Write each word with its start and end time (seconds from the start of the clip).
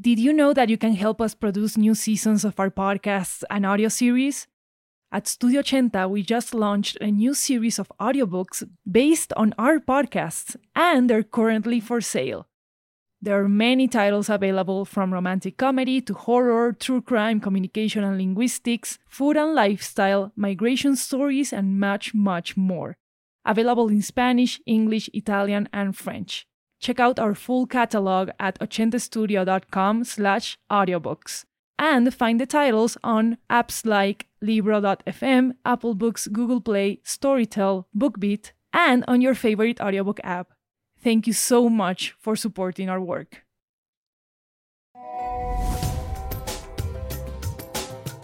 Did 0.00 0.20
you 0.20 0.32
know 0.32 0.52
that 0.52 0.68
you 0.68 0.78
can 0.78 0.94
help 0.94 1.20
us 1.20 1.34
produce 1.34 1.76
new 1.76 1.92
seasons 1.92 2.44
of 2.44 2.60
our 2.60 2.70
podcasts 2.70 3.42
and 3.50 3.66
audio 3.66 3.88
series? 3.88 4.46
At 5.10 5.26
Studio 5.26 5.60
Ochenta, 5.60 6.08
we 6.08 6.22
just 6.22 6.54
launched 6.54 6.98
a 7.00 7.10
new 7.10 7.34
series 7.34 7.80
of 7.80 7.90
audiobooks 7.98 8.62
based 8.88 9.32
on 9.32 9.54
our 9.58 9.80
podcasts, 9.80 10.54
and 10.76 11.10
they're 11.10 11.24
currently 11.24 11.80
for 11.80 12.00
sale. 12.00 12.46
There 13.20 13.42
are 13.42 13.48
many 13.48 13.88
titles 13.88 14.30
available 14.30 14.84
from 14.84 15.12
romantic 15.12 15.56
comedy 15.56 16.00
to 16.02 16.14
horror, 16.14 16.72
true 16.72 17.02
crime, 17.02 17.40
communication 17.40 18.04
and 18.04 18.16
linguistics, 18.16 19.00
food 19.08 19.36
and 19.36 19.52
lifestyle, 19.52 20.30
migration 20.36 20.94
stories, 20.94 21.52
and 21.52 21.80
much, 21.80 22.14
much 22.14 22.56
more. 22.56 22.96
Available 23.44 23.88
in 23.88 24.02
Spanish, 24.02 24.60
English, 24.64 25.10
Italian, 25.12 25.68
and 25.72 25.96
French. 25.96 26.46
Check 26.80 27.00
out 27.00 27.18
our 27.18 27.34
full 27.34 27.66
catalog 27.66 28.30
at 28.38 28.58
ochentastudio.com 28.60 30.04
slash 30.04 30.58
audiobooks 30.70 31.44
and 31.78 32.12
find 32.14 32.40
the 32.40 32.46
titles 32.46 32.96
on 33.02 33.38
apps 33.50 33.84
like 33.84 34.26
Libro.fm, 34.40 35.52
Apple 35.64 35.94
Books, 35.94 36.28
Google 36.28 36.60
Play, 36.60 37.00
Storytel, 37.04 37.84
BookBeat, 37.96 38.52
and 38.72 39.04
on 39.08 39.20
your 39.20 39.34
favorite 39.34 39.80
audiobook 39.80 40.20
app. 40.22 40.52
Thank 41.02 41.26
you 41.26 41.32
so 41.32 41.68
much 41.68 42.14
for 42.18 42.36
supporting 42.36 42.88
our 42.88 43.00
work. 43.00 43.44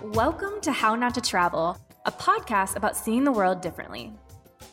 Welcome 0.02 0.60
to 0.62 0.70
How 0.70 0.94
Not 0.94 1.14
to 1.14 1.20
Travel, 1.20 1.76
a 2.06 2.12
podcast 2.12 2.76
about 2.76 2.96
seeing 2.96 3.24
the 3.24 3.32
world 3.32 3.60
differently. 3.60 4.12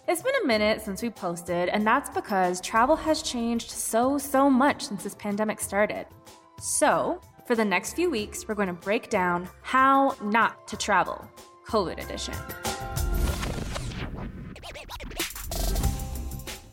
It's 0.08 0.22
been 0.22 0.34
a 0.44 0.48
minute 0.48 0.82
since 0.82 1.02
we 1.02 1.10
posted, 1.10 1.70
and 1.70 1.86
that's 1.86 2.10
because 2.10 2.60
travel 2.62 2.96
has 2.96 3.22
changed 3.22 3.72
so, 3.72 4.18
so 4.18 4.50
much 4.50 4.88
since 4.88 5.04
this 5.04 5.16
pandemic 5.16 5.60
started. 5.60 6.06
So, 6.60 7.22
for 7.46 7.56
the 7.56 7.66
next 7.66 7.94
few 7.94 8.10
weeks, 8.10 8.48
we're 8.48 8.56
going 8.56 8.68
to 8.68 8.74
break 8.74 9.10
down 9.10 9.50
how 9.62 10.16
not 10.24 10.68
to 10.68 10.78
travel, 10.78 11.30
COVID 11.68 12.04
edition. 12.04 12.36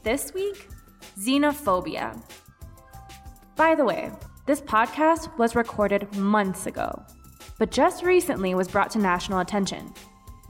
This 0.02 0.32
week, 0.32 0.68
xenophobia. 1.18 2.20
By 3.56 3.74
the 3.74 3.84
way, 3.84 4.10
this 4.46 4.60
podcast 4.60 5.36
was 5.36 5.54
recorded 5.54 6.14
months 6.16 6.66
ago, 6.66 7.02
but 7.58 7.70
just 7.70 8.02
recently 8.02 8.54
was 8.54 8.68
brought 8.68 8.90
to 8.92 8.98
national 8.98 9.40
attention. 9.40 9.92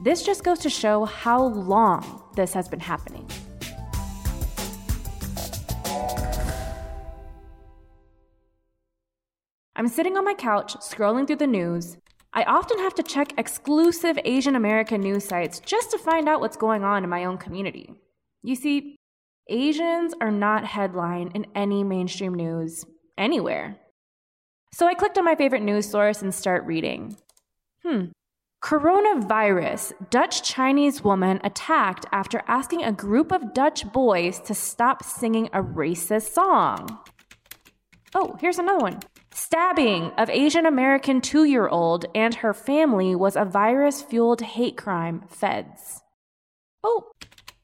This 0.01 0.23
just 0.23 0.45
goes 0.45 0.59
to 0.59 0.69
show 0.69 1.03
how 1.03 1.43
long 1.43 2.23
this 2.33 2.53
has 2.53 2.69
been 2.69 2.79
happening. 2.79 3.29
I'm 9.75 9.89
sitting 9.89 10.17
on 10.17 10.23
my 10.23 10.33
couch 10.33 10.75
scrolling 10.77 11.27
through 11.27 11.37
the 11.37 11.47
news. 11.47 11.97
I 12.31 12.43
often 12.43 12.79
have 12.79 12.95
to 12.95 13.03
check 13.03 13.33
exclusive 13.37 14.17
Asian 14.23 14.55
American 14.55 15.01
news 15.01 15.25
sites 15.25 15.59
just 15.59 15.91
to 15.91 15.97
find 15.97 16.29
out 16.29 16.39
what's 16.39 16.57
going 16.57 16.83
on 16.85 17.03
in 17.03 17.09
my 17.09 17.25
own 17.25 17.37
community. 17.37 17.93
You 18.41 18.55
see, 18.55 18.95
Asians 19.49 20.13
are 20.21 20.31
not 20.31 20.63
headline 20.63 21.31
in 21.33 21.45
any 21.55 21.83
mainstream 21.83 22.35
news 22.35 22.85
anywhere. 23.17 23.77
So 24.73 24.87
I 24.87 24.93
clicked 24.93 25.17
on 25.17 25.25
my 25.25 25.35
favorite 25.35 25.63
news 25.63 25.89
source 25.89 26.21
and 26.21 26.33
start 26.33 26.65
reading. 26.65 27.17
Hmm. 27.83 28.05
Coronavirus 28.61 29.93
Dutch 30.09 30.43
Chinese 30.43 31.01
woman 31.01 31.39
attacked 31.45 32.05
after 32.11 32.43
asking 32.45 32.83
a 32.83 32.91
group 32.91 33.31
of 33.31 33.53
Dutch 33.53 33.89
boys 33.93 34.41
to 34.41 34.53
stop 34.53 35.01
singing 35.01 35.47
a 35.53 35.63
racist 35.63 36.33
song. 36.33 36.99
Oh, 38.13 38.35
here's 38.41 38.59
another 38.59 38.79
one. 38.79 38.99
Stabbing 39.33 40.11
of 40.17 40.29
Asian 40.29 40.65
American 40.65 41.21
two 41.21 41.45
year 41.45 41.69
old 41.69 42.05
and 42.13 42.35
her 42.35 42.53
family 42.53 43.15
was 43.15 43.37
a 43.37 43.45
virus 43.45 44.01
fueled 44.01 44.41
hate 44.41 44.75
crime, 44.75 45.23
feds. 45.29 46.01
Oh, 46.83 47.11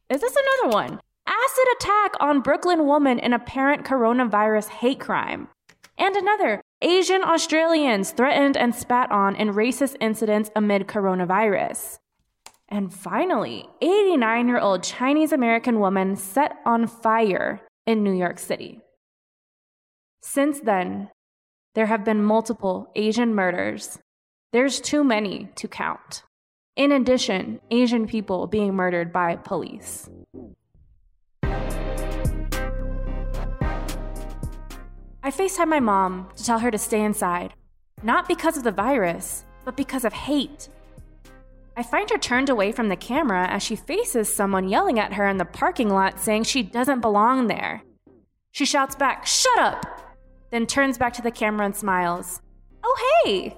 is 0.09 0.21
this 0.21 0.35
another 0.35 0.73
one? 0.73 0.99
Acid 1.27 1.67
attack 1.75 2.13
on 2.21 2.41
Brooklyn 2.41 2.85
woman 2.85 3.19
in 3.19 3.33
apparent 3.33 3.85
coronavirus 3.85 4.69
hate 4.69 5.01
crime. 5.01 5.49
And 5.97 6.15
another 6.15 6.61
Asian 6.81 7.23
Australians 7.23 8.11
threatened 8.11 8.57
and 8.57 8.75
spat 8.75 9.09
on 9.09 9.35
in 9.35 9.53
racist 9.53 9.95
incidents 10.01 10.51
amid 10.55 10.87
coronavirus. 10.87 11.99
And 12.67 12.93
finally, 12.93 13.69
89 13.81 14.47
year 14.47 14.59
old 14.59 14.83
Chinese 14.83 15.31
American 15.31 15.79
woman 15.79 16.15
set 16.15 16.57
on 16.65 16.87
fire 16.87 17.61
in 17.85 18.03
New 18.03 18.13
York 18.13 18.39
City. 18.39 18.81
Since 20.21 20.61
then, 20.61 21.09
there 21.75 21.85
have 21.85 22.03
been 22.03 22.23
multiple 22.23 22.91
Asian 22.95 23.33
murders. 23.33 23.99
There's 24.51 24.81
too 24.81 25.03
many 25.03 25.49
to 25.55 25.67
count. 25.67 26.23
In 26.75 26.91
addition, 26.91 27.61
Asian 27.71 28.05
people 28.07 28.47
being 28.47 28.73
murdered 28.73 29.13
by 29.13 29.37
police. 29.37 30.09
I 35.25 35.31
FaceTime 35.31 35.69
my 35.69 35.79
mom 35.79 36.29
to 36.37 36.45
tell 36.45 36.59
her 36.59 36.69
to 36.69 36.77
stay 36.77 37.01
inside, 37.01 37.55
not 38.03 38.27
because 38.27 38.57
of 38.57 38.63
the 38.63 38.71
virus, 38.71 39.43
but 39.63 39.75
because 39.75 40.05
of 40.05 40.13
hate. 40.13 40.69
I 41.75 41.81
find 41.81 42.07
her 42.11 42.19
turned 42.19 42.51
away 42.51 42.71
from 42.71 42.89
the 42.89 42.95
camera 42.95 43.47
as 43.47 43.63
she 43.63 43.75
faces 43.75 44.31
someone 44.31 44.69
yelling 44.69 44.99
at 44.99 45.13
her 45.13 45.27
in 45.27 45.37
the 45.37 45.43
parking 45.43 45.89
lot 45.89 46.19
saying 46.19 46.43
she 46.43 46.61
doesn't 46.61 47.01
belong 47.01 47.47
there. 47.47 47.81
She 48.51 48.65
shouts 48.65 48.93
back, 48.93 49.25
Shut 49.25 49.57
up! 49.57 49.83
Then 50.51 50.67
turns 50.67 50.99
back 50.99 51.13
to 51.13 51.23
the 51.23 51.31
camera 51.31 51.65
and 51.65 51.75
smiles. 51.75 52.39
Oh, 52.83 53.23
hey! 53.25 53.57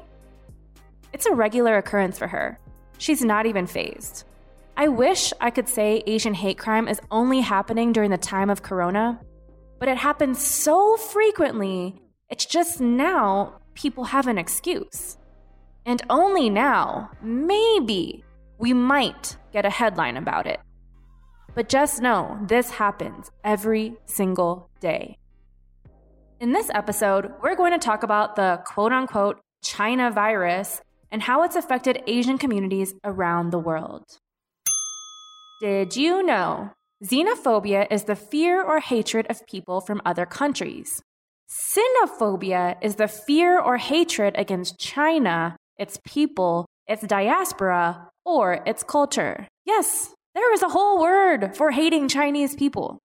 It's 1.11 1.25
a 1.25 1.35
regular 1.35 1.75
occurrence 1.75 2.17
for 2.17 2.27
her. 2.27 2.61
She's 2.97 3.25
not 3.25 3.45
even 3.45 3.67
phased. 3.67 4.23
I 4.77 4.87
wish 4.87 5.33
I 5.41 5.49
could 5.49 5.67
say 5.67 6.01
Asian 6.07 6.33
hate 6.33 6.57
crime 6.57 6.87
is 6.87 7.01
only 7.11 7.41
happening 7.41 7.91
during 7.91 8.11
the 8.11 8.17
time 8.17 8.49
of 8.49 8.63
Corona, 8.63 9.19
but 9.79 9.89
it 9.89 9.97
happens 9.97 10.45
so 10.45 10.97
frequently, 10.97 12.01
it's 12.29 12.45
just 12.45 12.81
now 12.81 13.59
people 13.73 14.05
have 14.05 14.27
an 14.27 14.37
excuse. 14.37 15.17
And 15.85 16.01
only 16.09 16.49
now, 16.49 17.11
maybe, 17.21 18.23
we 18.57 18.73
might 18.73 19.37
get 19.53 19.65
a 19.65 19.69
headline 19.69 20.17
about 20.17 20.47
it. 20.47 20.59
But 21.55 21.69
just 21.69 22.01
know 22.01 22.37
this 22.47 22.71
happens 22.71 23.31
every 23.43 23.95
single 24.05 24.69
day. 24.79 25.17
In 26.39 26.51
this 26.51 26.69
episode, 26.73 27.31
we're 27.41 27.55
going 27.55 27.71
to 27.71 27.79
talk 27.79 28.03
about 28.03 28.35
the 28.35 28.61
quote 28.65 28.91
unquote 28.91 29.39
China 29.63 30.11
virus 30.11 30.81
and 31.11 31.21
how 31.21 31.43
it's 31.43 31.55
affected 31.55 32.03
Asian 32.05 32.37
communities 32.37 32.93
around 33.03 33.49
the 33.49 33.59
world. 33.59 34.03
Did 35.61 35.95
you 35.95 36.21
know 36.21 36.71
Xenophobia 37.03 37.85
is 37.91 38.05
the 38.05 38.15
fear 38.15 38.61
or 38.61 38.79
hatred 38.79 39.27
of 39.29 39.45
people 39.45 39.81
from 39.81 40.01
other 40.03 40.25
countries. 40.25 41.01
Sinophobia 41.47 42.75
is 42.81 42.95
the 42.95 43.07
fear 43.07 43.59
or 43.59 43.77
hatred 43.77 44.33
against 44.35 44.79
China, 44.79 45.55
its 45.77 45.99
people, 46.05 46.65
its 46.87 47.03
diaspora, 47.03 48.09
or 48.25 48.63
its 48.65 48.81
culture. 48.81 49.47
Yes, 49.63 50.13
there 50.33 50.51
is 50.53 50.63
a 50.63 50.69
whole 50.69 50.99
word 50.99 51.55
for 51.55 51.71
hating 51.71 52.07
Chinese 52.07 52.55
people. 52.55 52.97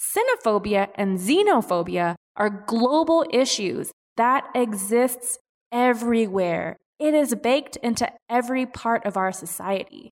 Sinophobia 0.00 0.88
and 0.94 1.18
xenophobia 1.18 2.14
are 2.36 2.64
global 2.66 3.26
issues 3.30 3.92
that 4.16 4.48
exists 4.54 5.38
everywhere. 5.70 6.76
It 6.98 7.12
is 7.12 7.34
baked 7.34 7.76
into 7.76 8.10
every 8.30 8.64
part 8.64 9.04
of 9.04 9.18
our 9.18 9.30
society. 9.32 10.10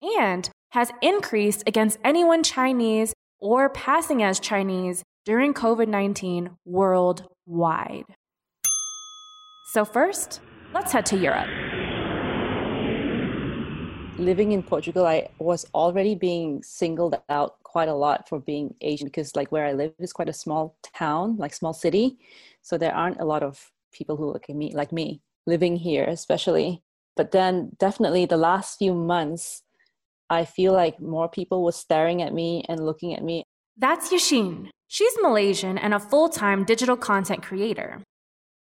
And 0.00 0.48
has 0.72 0.90
increased 1.02 1.62
against 1.66 1.98
anyone 2.02 2.42
Chinese 2.42 3.12
or 3.40 3.68
passing 3.68 4.22
as 4.22 4.40
Chinese 4.40 5.02
during 5.26 5.52
COVID 5.52 5.86
19 5.86 6.50
worldwide. 6.64 8.06
So, 9.72 9.84
first, 9.84 10.40
let's 10.72 10.90
head 10.92 11.04
to 11.06 11.16
Europe. 11.18 11.48
Living 14.18 14.52
in 14.52 14.62
Portugal, 14.62 15.06
I 15.06 15.28
was 15.38 15.66
already 15.74 16.14
being 16.14 16.62
singled 16.62 17.20
out 17.28 17.62
quite 17.64 17.88
a 17.88 17.94
lot 17.94 18.26
for 18.26 18.40
being 18.40 18.74
Asian 18.80 19.08
because, 19.08 19.36
like, 19.36 19.52
where 19.52 19.66
I 19.66 19.72
live 19.72 19.92
is 19.98 20.14
quite 20.14 20.30
a 20.30 20.32
small 20.32 20.74
town, 20.94 21.36
like, 21.36 21.52
small 21.52 21.74
city. 21.74 22.18
So, 22.62 22.78
there 22.78 22.94
aren't 22.94 23.20
a 23.20 23.26
lot 23.26 23.42
of 23.42 23.70
people 23.92 24.16
who 24.16 24.32
look 24.32 24.48
at 24.48 24.56
me 24.56 24.72
like 24.74 24.90
me 24.90 25.20
living 25.46 25.76
here, 25.76 26.04
especially. 26.04 26.82
But 27.14 27.32
then, 27.32 27.76
definitely, 27.78 28.24
the 28.24 28.38
last 28.38 28.78
few 28.78 28.94
months, 28.94 29.62
I 30.30 30.44
feel 30.44 30.72
like 30.72 31.00
more 31.00 31.28
people 31.28 31.62
were 31.64 31.72
staring 31.72 32.22
at 32.22 32.32
me 32.32 32.64
and 32.68 32.84
looking 32.84 33.14
at 33.14 33.22
me. 33.22 33.44
That's 33.76 34.10
Yashin. 34.12 34.68
She's 34.88 35.12
Malaysian 35.20 35.78
and 35.78 35.94
a 35.94 36.00
full 36.00 36.28
time 36.28 36.64
digital 36.64 36.96
content 36.96 37.42
creator. 37.42 38.02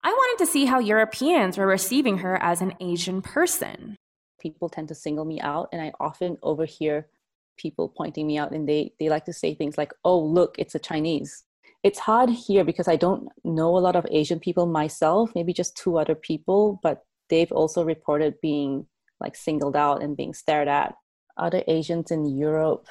I 0.03 0.11
wanted 0.11 0.45
to 0.45 0.51
see 0.51 0.67
how 0.67 0.79
Europeans 0.79 1.57
were 1.57 1.67
receiving 1.67 2.19
her 2.19 2.37
as 2.43 2.61
an 2.61 2.75
Asian 2.81 3.23
person. 3.23 3.97
People 4.41 4.69
tend 4.69 4.89
to 4.89 4.95
single 4.95 5.25
me 5.25 5.41
out, 5.41 5.69
and 5.73 5.81
I 5.81 5.93
often 5.99 6.37
overhear 6.43 7.09
people 7.57 7.89
pointing 7.89 8.27
me 8.27 8.37
out, 8.37 8.53
and 8.53 8.69
they, 8.69 8.93
they 9.01 9.09
like 9.09 9.25
to 9.25 9.33
say 9.33 9.55
things 9.55 9.79
like, 9.79 9.93
oh, 10.05 10.19
look, 10.19 10.57
it's 10.59 10.75
a 10.75 10.79
Chinese. 10.79 11.45
it's 11.85 11.99
hard 11.99 12.31
here 12.31 12.65
because 12.65 12.89
I 12.89 12.97
don't 12.97 13.29
know 13.45 13.77
a 13.77 13.79
lot 13.79 13.95
of 13.95 14.07
Asian 14.11 14.41
people 14.41 14.65
myself, 14.67 15.31
maybe 15.35 15.53
just 15.53 15.77
two 15.77 15.99
other 15.99 16.15
people, 16.15 16.81
but 16.83 17.05
they've 17.29 17.53
also 17.53 17.85
reported 17.85 18.41
being 18.41 18.87
like 19.21 19.37
singled 19.37 19.77
out 19.77 20.03
and 20.03 20.17
being 20.17 20.33
stared 20.33 20.67
at. 20.67 20.95
Other 21.37 21.63
Asians 21.67 22.11
in 22.11 22.27
Europe, 22.27 22.87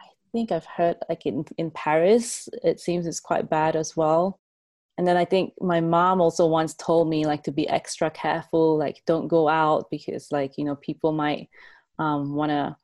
I 0.00 0.06
think 0.32 0.52
I've 0.52 0.66
heard 0.66 0.96
like 1.08 1.26
in, 1.26 1.44
in 1.58 1.70
Paris, 1.70 2.48
it 2.62 2.80
seems 2.80 3.06
it's 3.06 3.20
quite 3.20 3.50
bad 3.50 3.76
as 3.76 3.96
well. 3.96 4.40
And 4.98 5.06
then 5.06 5.16
I 5.16 5.26
think 5.26 5.52
my 5.60 5.80
mom 5.80 6.20
also 6.20 6.46
once 6.46 6.74
told 6.74 7.08
me 7.08 7.26
like 7.26 7.42
to 7.44 7.52
be 7.52 7.68
extra 7.68 8.10
careful, 8.10 8.78
like 8.78 9.02
don't 9.06 9.28
go 9.28 9.48
out 9.48 9.90
because 9.90 10.32
like, 10.32 10.56
you 10.56 10.64
know, 10.64 10.76
people 10.76 11.12
might 11.12 11.50
um, 11.98 12.34
want 12.34 12.50
to 12.50 12.76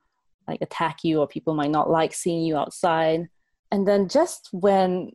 like 0.46 0.60
attack 0.60 1.04
you 1.04 1.20
or 1.20 1.26
people 1.26 1.54
might 1.54 1.70
not 1.70 1.88
like 1.88 2.12
seeing 2.12 2.44
you 2.44 2.56
outside. 2.56 3.28
And 3.70 3.88
then 3.88 4.08
just 4.08 4.50
when 4.52 5.12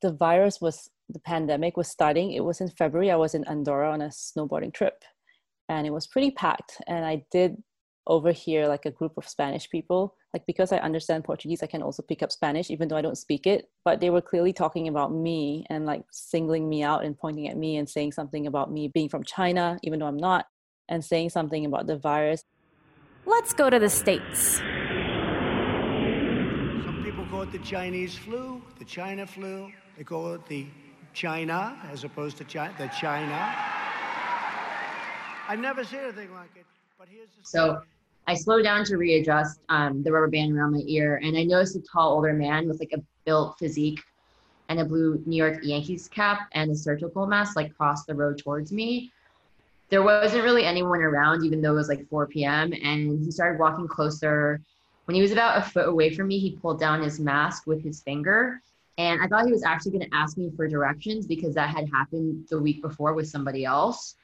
the 0.00 0.12
virus 0.12 0.60
was 0.60 0.90
the 1.12 1.20
pandemic 1.20 1.76
was 1.76 1.88
starting 1.88 2.32
it 2.32 2.44
was 2.44 2.60
in 2.60 2.68
february 2.68 3.10
i 3.10 3.16
was 3.16 3.34
in 3.34 3.44
andorra 3.48 3.90
on 3.90 4.02
a 4.02 4.08
snowboarding 4.08 4.72
trip 4.72 5.04
and 5.68 5.86
it 5.86 5.90
was 5.90 6.06
pretty 6.06 6.30
packed 6.30 6.80
and 6.86 7.04
i 7.04 7.24
did 7.30 7.60
overhear 8.06 8.66
like 8.66 8.86
a 8.86 8.90
group 8.90 9.12
of 9.16 9.28
spanish 9.28 9.68
people 9.70 10.14
like 10.32 10.44
because 10.46 10.72
i 10.72 10.78
understand 10.78 11.22
portuguese 11.24 11.62
i 11.62 11.66
can 11.66 11.82
also 11.82 12.02
pick 12.02 12.22
up 12.22 12.32
spanish 12.32 12.70
even 12.70 12.88
though 12.88 12.96
i 12.96 13.02
don't 13.02 13.18
speak 13.18 13.46
it 13.46 13.70
but 13.84 14.00
they 14.00 14.10
were 14.10 14.22
clearly 14.22 14.52
talking 14.52 14.88
about 14.88 15.12
me 15.12 15.64
and 15.70 15.86
like 15.86 16.02
singling 16.10 16.68
me 16.68 16.82
out 16.82 17.04
and 17.04 17.18
pointing 17.18 17.48
at 17.48 17.56
me 17.56 17.76
and 17.76 17.88
saying 17.88 18.12
something 18.12 18.46
about 18.46 18.72
me 18.72 18.88
being 18.88 19.08
from 19.08 19.22
china 19.22 19.78
even 19.82 19.98
though 19.98 20.06
i'm 20.06 20.16
not 20.16 20.46
and 20.88 21.04
saying 21.04 21.30
something 21.30 21.66
about 21.66 21.86
the 21.86 21.98
virus 21.98 22.42
let's 23.26 23.52
go 23.52 23.68
to 23.70 23.78
the 23.78 23.90
states 23.90 24.60
Some 26.84 27.02
people 27.04 27.24
call 27.26 27.42
it 27.42 27.52
the 27.52 27.58
Chinese 27.58 28.16
flu, 28.16 28.62
the 28.78 28.84
China 28.84 29.26
flu. 29.26 29.70
They 29.96 30.04
call 30.04 30.34
it 30.34 30.46
the 30.46 30.66
China 31.12 31.76
as 31.92 32.04
opposed 32.04 32.36
to 32.38 32.44
China, 32.44 32.74
the 32.78 32.88
China. 32.88 33.54
I've 35.48 35.58
never 35.58 35.84
seen 35.84 36.00
anything 36.00 36.32
like 36.32 36.50
it. 36.56 36.64
But 37.00 37.08
here's 37.08 37.30
the 37.30 37.42
so 37.42 37.80
I 38.26 38.34
slowed 38.34 38.62
down 38.62 38.84
to 38.84 38.98
readjust 38.98 39.60
um, 39.70 40.02
the 40.02 40.12
rubber 40.12 40.28
band 40.28 40.54
around 40.54 40.72
my 40.72 40.82
ear, 40.84 41.18
and 41.24 41.34
I 41.34 41.44
noticed 41.44 41.74
a 41.74 41.80
tall 41.80 42.12
older 42.12 42.34
man 42.34 42.68
with 42.68 42.78
like 42.78 42.92
a 42.92 43.02
built 43.24 43.58
physique 43.58 44.02
and 44.68 44.80
a 44.80 44.84
blue 44.84 45.22
New 45.24 45.36
York 45.36 45.60
Yankees 45.62 46.08
cap 46.08 46.50
and 46.52 46.70
a 46.70 46.74
surgical 46.74 47.26
mask 47.26 47.56
like 47.56 47.74
cross 47.74 48.04
the 48.04 48.14
road 48.14 48.36
towards 48.36 48.70
me. 48.70 49.10
There 49.88 50.02
wasn't 50.02 50.44
really 50.44 50.66
anyone 50.66 51.00
around, 51.00 51.42
even 51.42 51.62
though 51.62 51.72
it 51.72 51.76
was 51.76 51.88
like 51.88 52.06
4 52.10 52.26
p.m. 52.26 52.74
And 52.74 53.24
he 53.24 53.30
started 53.30 53.58
walking 53.58 53.88
closer 53.88 54.60
when 55.06 55.14
he 55.14 55.22
was 55.22 55.32
about 55.32 55.56
a 55.56 55.62
foot 55.62 55.88
away 55.88 56.14
from 56.14 56.28
me, 56.28 56.38
he 56.38 56.58
pulled 56.58 56.80
down 56.80 57.02
his 57.02 57.18
mask 57.18 57.66
with 57.66 57.82
his 57.82 58.02
finger. 58.02 58.60
And 58.98 59.22
I 59.22 59.26
thought 59.26 59.46
he 59.46 59.52
was 59.52 59.64
actually 59.64 59.92
going 59.92 60.10
to 60.10 60.14
ask 60.14 60.36
me 60.36 60.50
for 60.54 60.68
directions 60.68 61.26
because 61.26 61.54
that 61.54 61.70
had 61.70 61.88
happened 61.88 62.46
the 62.50 62.60
week 62.60 62.82
before 62.82 63.14
with 63.14 63.26
somebody 63.26 63.64
else. 63.64 64.16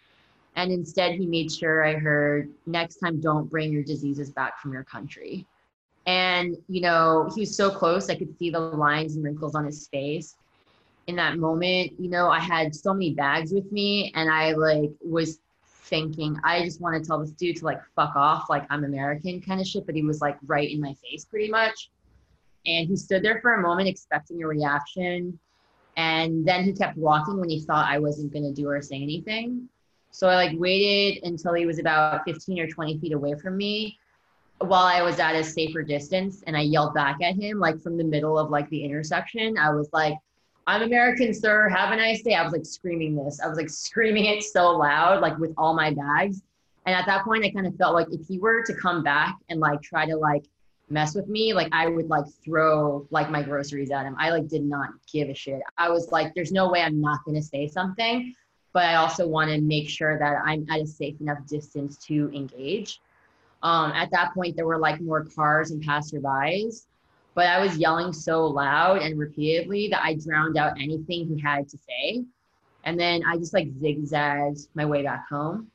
And 0.56 0.72
instead, 0.72 1.14
he 1.14 1.26
made 1.26 1.52
sure 1.52 1.84
I 1.84 1.94
heard, 1.94 2.50
next 2.66 2.96
time, 2.96 3.20
don't 3.20 3.48
bring 3.48 3.72
your 3.72 3.84
diseases 3.84 4.30
back 4.30 4.58
from 4.58 4.72
your 4.72 4.84
country. 4.84 5.46
And, 6.06 6.56
you 6.68 6.80
know, 6.80 7.28
he 7.34 7.40
was 7.40 7.54
so 7.54 7.70
close, 7.70 8.08
I 8.08 8.14
could 8.14 8.36
see 8.38 8.48
the 8.48 8.60
lines 8.60 9.16
and 9.16 9.24
wrinkles 9.24 9.54
on 9.54 9.66
his 9.66 9.86
face. 9.88 10.36
In 11.08 11.16
that 11.16 11.36
moment, 11.36 11.92
you 12.00 12.08
know, 12.08 12.28
I 12.28 12.40
had 12.40 12.74
so 12.74 12.92
many 12.94 13.12
bags 13.12 13.52
with 13.52 13.70
me 13.70 14.12
and 14.14 14.30
I 14.30 14.52
like 14.52 14.90
was 15.04 15.40
thinking, 15.66 16.36
I 16.42 16.64
just 16.64 16.80
want 16.80 17.00
to 17.00 17.06
tell 17.06 17.20
this 17.20 17.30
dude 17.30 17.56
to 17.58 17.64
like 17.64 17.80
fuck 17.94 18.16
off, 18.16 18.48
like 18.48 18.66
I'm 18.70 18.84
American 18.84 19.40
kind 19.40 19.60
of 19.60 19.66
shit. 19.66 19.86
But 19.86 19.94
he 19.94 20.02
was 20.02 20.20
like 20.20 20.36
right 20.46 20.70
in 20.70 20.80
my 20.80 20.94
face 20.94 21.24
pretty 21.24 21.48
much. 21.48 21.90
And 22.66 22.88
he 22.88 22.96
stood 22.96 23.22
there 23.22 23.40
for 23.40 23.54
a 23.54 23.62
moment 23.62 23.88
expecting 23.88 24.42
a 24.42 24.46
reaction. 24.46 25.38
And 25.96 26.46
then 26.46 26.64
he 26.64 26.72
kept 26.72 26.96
walking 26.96 27.38
when 27.38 27.48
he 27.48 27.60
thought 27.60 27.88
I 27.88 27.98
wasn't 27.98 28.32
going 28.32 28.44
to 28.44 28.52
do 28.52 28.68
or 28.68 28.82
say 28.82 28.96
anything. 28.96 29.68
So 30.16 30.30
I 30.30 30.36
like 30.36 30.58
waited 30.58 31.24
until 31.24 31.52
he 31.52 31.66
was 31.66 31.78
about 31.78 32.24
15 32.24 32.58
or 32.58 32.66
20 32.66 32.98
feet 33.00 33.12
away 33.12 33.34
from 33.34 33.54
me 33.54 33.98
while 34.60 34.86
I 34.86 35.02
was 35.02 35.18
at 35.18 35.34
a 35.34 35.44
safer 35.44 35.82
distance. 35.82 36.42
And 36.46 36.56
I 36.56 36.62
yelled 36.62 36.94
back 36.94 37.18
at 37.22 37.34
him, 37.34 37.58
like 37.60 37.78
from 37.82 37.98
the 37.98 38.04
middle 38.04 38.38
of 38.38 38.48
like 38.48 38.66
the 38.70 38.82
intersection. 38.82 39.58
I 39.58 39.74
was 39.74 39.90
like, 39.92 40.14
I'm 40.66 40.80
American, 40.80 41.34
sir. 41.34 41.68
Have 41.68 41.92
a 41.92 41.96
nice 41.96 42.22
day. 42.22 42.32
I 42.32 42.42
was 42.42 42.54
like 42.54 42.64
screaming 42.64 43.14
this. 43.14 43.40
I 43.44 43.46
was 43.46 43.58
like 43.58 43.68
screaming 43.84 44.24
it 44.24 44.42
so 44.42 44.70
loud, 44.70 45.20
like 45.20 45.36
with 45.36 45.52
all 45.58 45.74
my 45.74 45.90
bags. 45.90 46.40
And 46.86 46.94
at 46.94 47.04
that 47.04 47.26
point, 47.26 47.44
I 47.44 47.50
kind 47.50 47.66
of 47.66 47.76
felt 47.76 47.92
like 47.92 48.06
if 48.10 48.26
he 48.26 48.38
were 48.38 48.62
to 48.64 48.72
come 48.72 49.02
back 49.02 49.36
and 49.50 49.60
like 49.60 49.82
try 49.82 50.06
to 50.06 50.16
like 50.16 50.46
mess 50.88 51.14
with 51.14 51.28
me, 51.28 51.52
like 51.52 51.68
I 51.72 51.88
would 51.88 52.08
like 52.08 52.24
throw 52.42 53.06
like 53.10 53.30
my 53.30 53.42
groceries 53.42 53.90
at 53.90 54.06
him. 54.06 54.16
I 54.18 54.30
like 54.30 54.48
did 54.48 54.64
not 54.64 54.88
give 55.12 55.28
a 55.28 55.34
shit. 55.34 55.60
I 55.76 55.90
was 55.90 56.10
like, 56.10 56.32
there's 56.34 56.52
no 56.52 56.70
way 56.70 56.80
I'm 56.80 57.02
not 57.02 57.22
going 57.26 57.36
to 57.36 57.42
say 57.42 57.68
something. 57.68 58.32
But 58.76 58.84
I 58.84 58.96
also 58.96 59.26
want 59.26 59.50
to 59.50 59.60
make 59.60 59.88
sure 59.88 60.18
that 60.18 60.42
I'm 60.44 60.66
at 60.68 60.82
a 60.82 60.86
safe 60.86 61.18
enough 61.22 61.46
distance 61.46 61.96
to 62.08 62.30
engage. 62.34 63.00
Um, 63.62 63.90
at 63.92 64.10
that 64.10 64.34
point, 64.34 64.54
there 64.54 64.66
were 64.66 64.78
like 64.78 65.00
more 65.00 65.24
cars 65.24 65.70
and 65.70 65.82
passerbys 65.82 66.84
but 67.36 67.48
I 67.48 67.60
was 67.60 67.76
yelling 67.76 68.14
so 68.14 68.46
loud 68.46 69.02
and 69.02 69.18
repeatedly 69.18 69.88
that 69.88 70.02
I 70.02 70.14
drowned 70.14 70.56
out 70.56 70.80
anything 70.80 71.28
he 71.28 71.38
had 71.38 71.68
to 71.68 71.76
say. 71.76 72.24
And 72.84 72.98
then 72.98 73.22
I 73.28 73.36
just 73.36 73.52
like 73.52 73.68
zigzagged 73.78 74.68
my 74.74 74.86
way 74.86 75.02
back 75.02 75.28
home. 75.28 75.70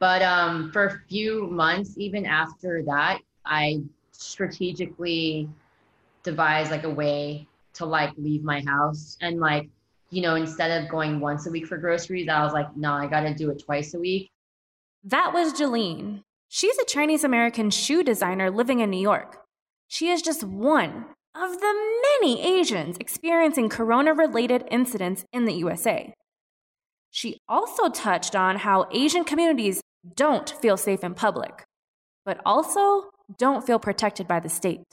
But 0.00 0.22
um, 0.22 0.72
for 0.72 0.86
a 0.86 0.98
few 1.08 1.46
months, 1.46 1.94
even 1.98 2.26
after 2.26 2.82
that, 2.82 3.20
I 3.46 3.82
strategically 4.10 5.48
devised 6.24 6.72
like 6.72 6.82
a 6.82 6.90
way 6.90 7.46
to 7.74 7.86
like 7.86 8.10
leave 8.18 8.42
my 8.42 8.60
house 8.66 9.16
and 9.20 9.38
like 9.38 9.68
you 10.12 10.22
know 10.22 10.36
instead 10.36 10.70
of 10.82 10.88
going 10.88 11.18
once 11.18 11.46
a 11.46 11.50
week 11.50 11.66
for 11.66 11.76
groceries 11.76 12.28
i 12.28 12.44
was 12.44 12.52
like 12.52 12.76
no 12.76 12.92
i 12.92 13.06
gotta 13.08 13.34
do 13.34 13.50
it 13.50 13.60
twice 13.64 13.94
a 13.94 13.98
week 13.98 14.30
that 15.04 15.32
was 15.32 15.52
Jeline. 15.52 16.22
She's 16.48 16.78
a 16.78 16.84
Chinese 16.84 17.24
American 17.24 17.70
shoe 17.70 18.04
designer 18.04 18.50
living 18.50 18.78
in 18.78 18.90
New 18.90 19.00
York. 19.00 19.38
She 19.88 20.10
is 20.10 20.22
just 20.22 20.44
one 20.44 21.06
of 21.34 21.60
the 21.60 22.00
many 22.20 22.60
Asians 22.60 22.96
experiencing 22.98 23.68
corona 23.68 24.14
related 24.14 24.64
incidents 24.70 25.24
in 25.32 25.44
the 25.44 25.54
USA. 25.54 26.14
She 27.10 27.40
also 27.48 27.88
touched 27.88 28.36
on 28.36 28.58
how 28.58 28.86
Asian 28.92 29.24
communities 29.24 29.80
don't 30.14 30.48
feel 30.48 30.76
safe 30.76 31.02
in 31.02 31.14
public, 31.14 31.64
but 32.24 32.40
also 32.46 33.10
don't 33.38 33.66
feel 33.66 33.80
protected 33.80 34.28
by 34.28 34.38
the 34.38 34.48
state. 34.48 34.84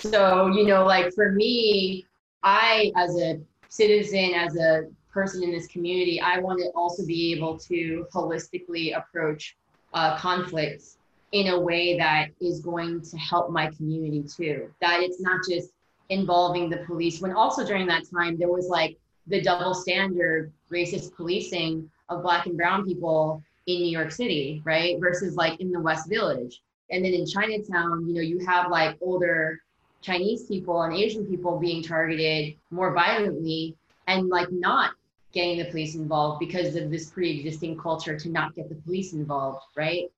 So, 0.00 0.48
you 0.48 0.66
know, 0.66 0.84
like 0.84 1.14
for 1.14 1.30
me, 1.30 2.04
I, 2.42 2.90
as 2.96 3.16
a 3.16 3.40
citizen, 3.68 4.34
as 4.34 4.56
a 4.56 4.84
person 5.12 5.42
in 5.42 5.50
this 5.50 5.66
community, 5.66 6.20
I 6.20 6.38
want 6.38 6.58
to 6.60 6.68
also 6.74 7.06
be 7.06 7.32
able 7.32 7.58
to 7.58 8.06
holistically 8.12 8.96
approach 8.96 9.56
uh, 9.94 10.16
conflicts 10.18 10.98
in 11.32 11.48
a 11.48 11.58
way 11.58 11.96
that 11.96 12.28
is 12.40 12.60
going 12.60 13.00
to 13.02 13.16
help 13.16 13.50
my 13.50 13.70
community 13.70 14.22
too. 14.22 14.70
That 14.80 15.00
it's 15.00 15.20
not 15.20 15.40
just 15.48 15.70
involving 16.08 16.70
the 16.70 16.78
police. 16.78 17.20
When 17.20 17.32
also 17.32 17.64
during 17.64 17.86
that 17.88 18.04
time, 18.14 18.38
there 18.38 18.48
was 18.48 18.68
like 18.68 18.96
the 19.26 19.40
double 19.40 19.74
standard 19.74 20.52
racist 20.72 21.14
policing 21.14 21.90
of 22.08 22.22
Black 22.22 22.46
and 22.46 22.56
Brown 22.56 22.86
people 22.86 23.42
in 23.66 23.82
New 23.82 23.90
York 23.90 24.12
City, 24.12 24.62
right? 24.64 25.00
Versus 25.00 25.34
like 25.34 25.60
in 25.60 25.72
the 25.72 25.80
West 25.80 26.08
Village. 26.08 26.60
And 26.90 27.04
then 27.04 27.12
in 27.12 27.26
Chinatown, 27.26 28.06
you 28.06 28.14
know, 28.14 28.20
you 28.20 28.44
have 28.46 28.70
like 28.70 28.96
older 29.00 29.60
Chinese 30.02 30.44
people 30.44 30.82
and 30.82 30.94
Asian 30.94 31.26
people 31.26 31.58
being 31.58 31.82
targeted 31.82 32.54
more 32.70 32.92
violently 32.92 33.74
and 34.06 34.28
like 34.28 34.50
not 34.52 34.92
getting 35.32 35.58
the 35.58 35.64
police 35.66 35.94
involved 35.94 36.38
because 36.38 36.76
of 36.76 36.90
this 36.90 37.10
pre 37.10 37.38
existing 37.38 37.76
culture 37.76 38.18
to 38.18 38.28
not 38.28 38.54
get 38.54 38.68
the 38.68 38.74
police 38.76 39.12
involved, 39.12 39.62
right? 39.76 40.10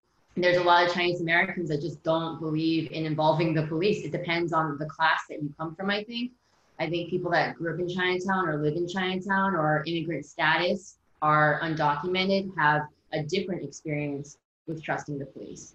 there's 0.42 0.56
a 0.56 0.62
lot 0.62 0.86
of 0.86 0.92
Chinese 0.92 1.20
Americans 1.20 1.68
that 1.68 1.80
just 1.80 2.02
don't 2.02 2.40
believe 2.40 2.90
in 2.92 3.06
involving 3.06 3.54
the 3.54 3.66
police. 3.66 4.04
It 4.04 4.12
depends 4.12 4.52
on 4.52 4.78
the 4.78 4.86
class 4.86 5.22
that 5.28 5.42
you 5.42 5.52
come 5.58 5.74
from, 5.74 5.90
I 5.90 6.04
think. 6.04 6.32
I 6.78 6.88
think 6.88 7.10
people 7.10 7.30
that 7.32 7.56
grew 7.56 7.74
up 7.74 7.80
in 7.80 7.88
Chinatown 7.88 8.48
or 8.48 8.62
live 8.62 8.76
in 8.76 8.86
Chinatown 8.86 9.56
or 9.56 9.82
immigrant 9.86 10.24
status 10.24 10.96
are 11.22 11.60
undocumented 11.62 12.52
have 12.56 12.82
a 13.12 13.22
different 13.22 13.64
experience 13.64 14.38
with 14.66 14.82
trusting 14.82 15.18
the 15.18 15.26
police. 15.26 15.74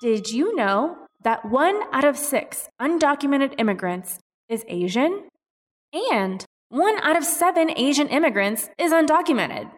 Did 0.00 0.30
you 0.30 0.56
know 0.56 1.05
that 1.22 1.44
one 1.44 1.82
out 1.92 2.04
of 2.04 2.16
six 2.16 2.68
undocumented 2.80 3.54
immigrants 3.58 4.18
is 4.48 4.64
Asian? 4.68 5.28
And 5.92 6.44
one 6.68 6.98
out 7.00 7.16
of 7.16 7.24
seven 7.24 7.70
Asian 7.76 8.08
immigrants 8.08 8.68
is 8.78 8.92
undocumented. 8.92 9.70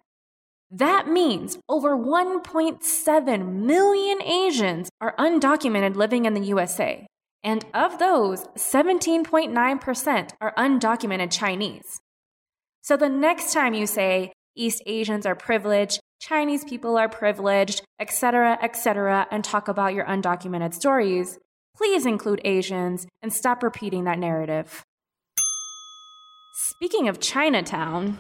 That 0.71 1.09
means 1.09 1.59
over 1.69 1.97
1.7 1.97 3.53
million 3.53 4.23
Asians 4.23 4.91
are 5.01 5.17
undocumented 5.17 5.97
living 5.97 6.27
in 6.27 6.35
the 6.35 6.47
USA. 6.47 7.07
And 7.43 7.65
of 7.73 7.99
those, 7.99 8.45
17.9% 8.57 10.31
are 10.41 10.55
undocumented 10.59 11.31
Chinese. 11.31 12.01
So 12.83 12.97
the 12.97 13.09
next 13.09 13.53
time 13.53 13.75
you 13.75 13.87
say 13.87 14.33
East 14.57 14.83
Asians 14.87 15.25
are 15.25 15.37
privileged, 15.37 16.01
Chinese 16.21 16.65
people 16.65 16.97
are 16.97 17.09
privileged, 17.09 17.83
etc., 18.01 18.59
etc., 18.61 19.29
and 19.31 19.45
talk 19.45 19.69
about 19.69 19.95
your 19.95 20.05
undocumented 20.05 20.75
stories, 20.75 21.39
please 21.77 22.05
include 22.05 22.41
Asians 22.45 23.07
and 23.23 23.33
stop 23.33 23.63
repeating 23.63 24.03
that 24.05 24.19
narrative. 24.19 24.83
Speaking 26.55 27.09
of 27.09 27.21
Chinatown, 27.21 28.19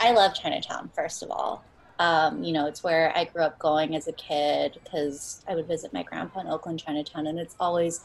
I 0.00 0.10
love 0.10 0.34
Chinatown, 0.34 0.90
first 0.92 1.22
of 1.22 1.30
all. 1.30 1.64
Um, 2.00 2.42
you 2.42 2.52
know, 2.52 2.66
it's 2.66 2.82
where 2.82 3.16
I 3.16 3.26
grew 3.26 3.42
up 3.42 3.60
going 3.60 3.94
as 3.94 4.08
a 4.08 4.12
kid 4.12 4.80
because 4.82 5.44
I 5.48 5.54
would 5.54 5.68
visit 5.68 5.92
my 5.92 6.02
grandpa 6.02 6.40
in 6.40 6.48
Oakland, 6.48 6.80
Chinatown, 6.80 7.28
and 7.28 7.38
it's 7.38 7.54
always 7.60 8.00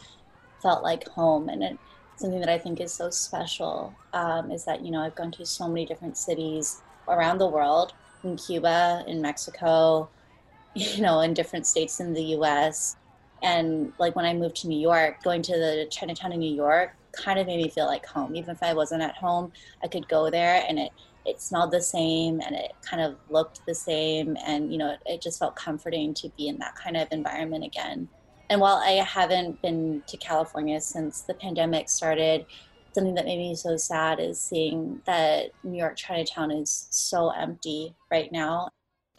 felt 0.61 0.83
like 0.83 1.07
home. 1.07 1.49
And 1.49 1.63
it, 1.63 1.79
something 2.17 2.39
that 2.39 2.49
I 2.49 2.57
think 2.57 2.81
is 2.81 2.91
so 2.91 3.09
special 3.09 3.93
um, 4.13 4.51
is 4.51 4.65
that, 4.65 4.83
you 4.83 4.91
know, 4.91 5.01
I've 5.01 5.15
gone 5.15 5.31
to 5.31 5.45
so 5.45 5.67
many 5.67 5.85
different 5.85 6.17
cities 6.17 6.81
around 7.07 7.37
the 7.37 7.47
world 7.47 7.93
in 8.23 8.35
Cuba, 8.37 9.03
in 9.07 9.21
Mexico, 9.21 10.09
you 10.73 11.01
know, 11.01 11.21
in 11.21 11.33
different 11.33 11.65
states 11.65 11.99
in 11.99 12.13
the 12.13 12.23
US. 12.37 12.95
And 13.43 13.93
like 13.99 14.15
when 14.15 14.25
I 14.25 14.33
moved 14.33 14.55
to 14.57 14.67
New 14.67 14.79
York, 14.79 15.23
going 15.23 15.41
to 15.43 15.53
the 15.53 15.87
Chinatown 15.91 16.31
in 16.31 16.39
New 16.39 16.53
York 16.53 16.95
kind 17.11 17.39
of 17.39 17.47
made 17.47 17.57
me 17.57 17.69
feel 17.69 17.85
like 17.85 18.05
home. 18.05 18.35
Even 18.35 18.51
if 18.51 18.61
I 18.61 18.73
wasn't 18.73 19.01
at 19.01 19.15
home, 19.15 19.51
I 19.83 19.87
could 19.87 20.07
go 20.07 20.29
there 20.29 20.63
and 20.67 20.79
it 20.79 20.91
it 21.25 21.41
smelled 21.41 21.71
the 21.71 21.81
same 21.81 22.39
and 22.39 22.55
it 22.55 22.71
kind 22.81 23.01
of 23.03 23.17
looked 23.29 23.65
the 23.65 23.75
same 23.75 24.37
and 24.45 24.71
you 24.71 24.77
know 24.77 24.91
it, 24.91 24.99
it, 25.05 25.21
just 25.21 25.37
felt 25.37 25.57
comforting 25.57 26.13
to 26.13 26.29
be 26.37 26.47
in 26.47 26.57
that 26.57 26.73
kind 26.75 26.95
of 26.95 27.05
environment 27.11 27.65
again 27.65 28.07
and 28.49 28.61
while 28.61 28.77
i 28.77 28.91
haven't 28.91 29.61
been 29.61 30.01
to 30.07 30.17
california 30.17 30.79
since 30.79 31.21
the 31.21 31.33
pandemic 31.33 31.89
started 31.89 32.45
something 32.93 33.13
that 33.13 33.25
made 33.25 33.37
me 33.37 33.53
so 33.55 33.77
sad 33.77 34.19
is 34.19 34.39
seeing 34.39 34.99
that 35.05 35.51
new 35.63 35.77
york 35.77 35.95
chinatown 35.95 36.51
is 36.51 36.87
so 36.89 37.29
empty 37.29 37.95
right 38.11 38.31
now. 38.31 38.69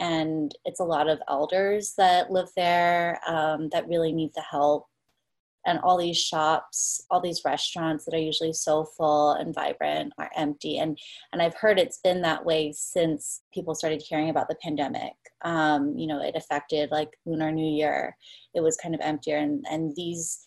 And 0.00 0.54
it's 0.64 0.80
a 0.80 0.85
lot 0.85 1.08
of 1.08 1.20
elders 1.28 1.94
that 1.99 2.30
live 2.30 2.49
there 2.54 3.20
um, 3.26 3.68
that 3.70 3.88
really 3.88 4.12
need 4.12 4.32
the 4.35 4.42
help 4.42 4.87
and 5.68 5.78
all 5.80 5.98
these 5.98 6.16
shops 6.16 7.04
all 7.10 7.20
these 7.20 7.42
restaurants 7.44 8.04
that 8.04 8.14
are 8.14 8.18
usually 8.30 8.52
so 8.52 8.84
full 8.84 9.32
and 9.32 9.54
vibrant 9.54 10.12
are 10.18 10.30
empty. 10.37 10.78
And 10.78 10.98
and 11.32 11.42
i've 11.42 11.54
heard 11.54 11.78
it's 11.78 12.00
been 12.02 12.22
that 12.22 12.44
way 12.44 12.72
since 12.72 13.42
people 13.52 13.75
started 13.75 14.02
hearing 14.02 14.30
about 14.30 14.48
the 14.48 14.56
pandemic. 14.62 15.12
Um, 15.42 15.96
you 15.96 16.06
know 16.06 16.20
it 16.22 16.34
affected 16.37 16.90
like 16.90 17.10
lunar 17.26 17.52
new 17.52 17.70
year. 17.70 18.16
It 18.54 18.62
was 18.62 18.76
kind 18.76 18.94
of 18.94 19.00
emptier. 19.02 19.37
And 19.37 19.64
and 19.70 19.94
these 19.94 20.40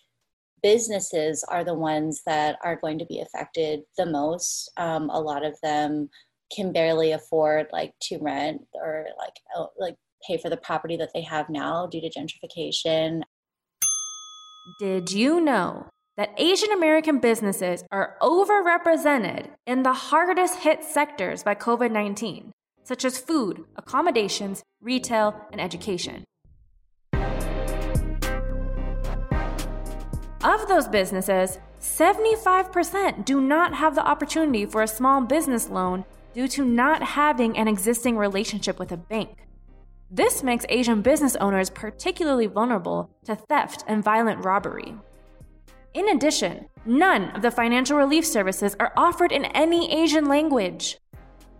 businesses 0.64 1.44
are 1.48 1.64
the 1.64 1.74
ones 1.74 2.22
that 2.26 2.58
are 2.64 2.76
going 2.76 3.00
to 3.00 3.06
be 3.06 3.22
affected 3.22 3.82
the 3.98 4.06
most. 4.06 4.72
Um, 4.78 5.10
a 5.10 5.20
lot 5.20 5.46
of 5.46 5.56
them 5.64 6.10
can 6.56 6.72
barely 6.72 7.14
afford 7.14 7.68
like 7.72 7.94
to 8.02 8.18
rent 8.20 8.62
or 8.74 9.08
like 9.18 9.34
oh, 9.56 9.70
like 9.80 9.96
pay 10.28 10.38
for 10.38 10.50
the 10.50 10.58
property 10.58 10.98
that 10.98 11.12
they 11.14 11.22
have 11.22 11.50
now 11.50 11.88
due 11.88 12.02
to 12.02 12.10
gentrification 12.10 13.22
did 14.80 15.12
you 15.12 15.42
know 15.42 15.88
that 16.18 16.34
Asian 16.38 16.72
American 16.72 17.20
businesses 17.20 17.84
are 17.92 18.16
overrepresented 18.22 19.48
in 19.66 19.84
the 19.84 19.94
hardest 19.94 20.60
hit 20.60 20.84
sectors 20.84 21.44
by 21.44 21.56
COVID 21.56 21.92
19, 21.92 22.52
such 22.84 23.06
as 23.06 23.18
food, 23.18 23.64
accommodations, 23.76 24.64
retail, 24.82 25.36
and 25.52 25.60
education? 25.60 26.24
Of 30.44 30.68
those 30.68 30.88
businesses, 30.88 31.60
75% 31.80 33.26
do 33.26 33.40
not 33.40 33.76
have 33.76 33.96
the 33.96 34.06
opportunity 34.06 34.66
for 34.66 34.82
a 34.82 34.88
small 34.88 35.22
business 35.22 35.70
loan 35.70 36.04
due 36.34 36.48
to 36.48 36.66
not 36.66 37.04
having 37.04 37.58
an 37.58 37.68
existing 37.68 38.18
relationship 38.18 38.80
with 38.80 38.92
a 38.92 38.98
bank. 38.98 39.48
This 40.14 40.44
makes 40.44 40.66
Asian 40.68 41.02
business 41.02 41.38
owners 41.38 41.70
particularly 41.70 42.46
vulnerable 42.46 43.10
to 43.24 43.34
theft 43.34 43.86
and 43.88 44.04
violent 44.04 44.44
robbery. 44.44 44.94
In 45.94 46.10
addition, 46.10 46.68
none 46.86 47.30
of 47.32 47.42
the 47.42 47.50
financial 47.50 47.98
relief 47.98 48.26
services 48.26 48.76
are 48.78 48.92
offered 48.98 49.32
in 49.32 49.46
any 49.46 49.90
Asian 49.90 50.26
language. 50.26 50.98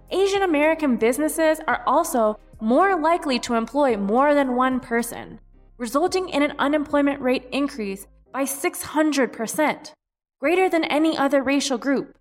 Asian 0.10 0.42
American 0.42 0.98
businesses 0.98 1.62
are 1.66 1.82
also 1.88 2.38
more 2.60 3.00
likely 3.00 3.40
to 3.40 3.56
employ 3.56 3.96
more 3.96 4.34
than 4.34 4.58
one 4.58 4.82
person, 4.82 5.40
resulting 5.78 6.28
in 6.28 6.44
an 6.44 6.54
unemployment 6.60 7.22
rate 7.22 7.48
increase 7.54 8.06
by 8.34 8.44
600%, 8.44 9.94
greater 10.42 10.70
than 10.70 10.84
any 10.84 11.18
other 11.18 11.42
racial 11.42 11.78
group. 11.78 12.18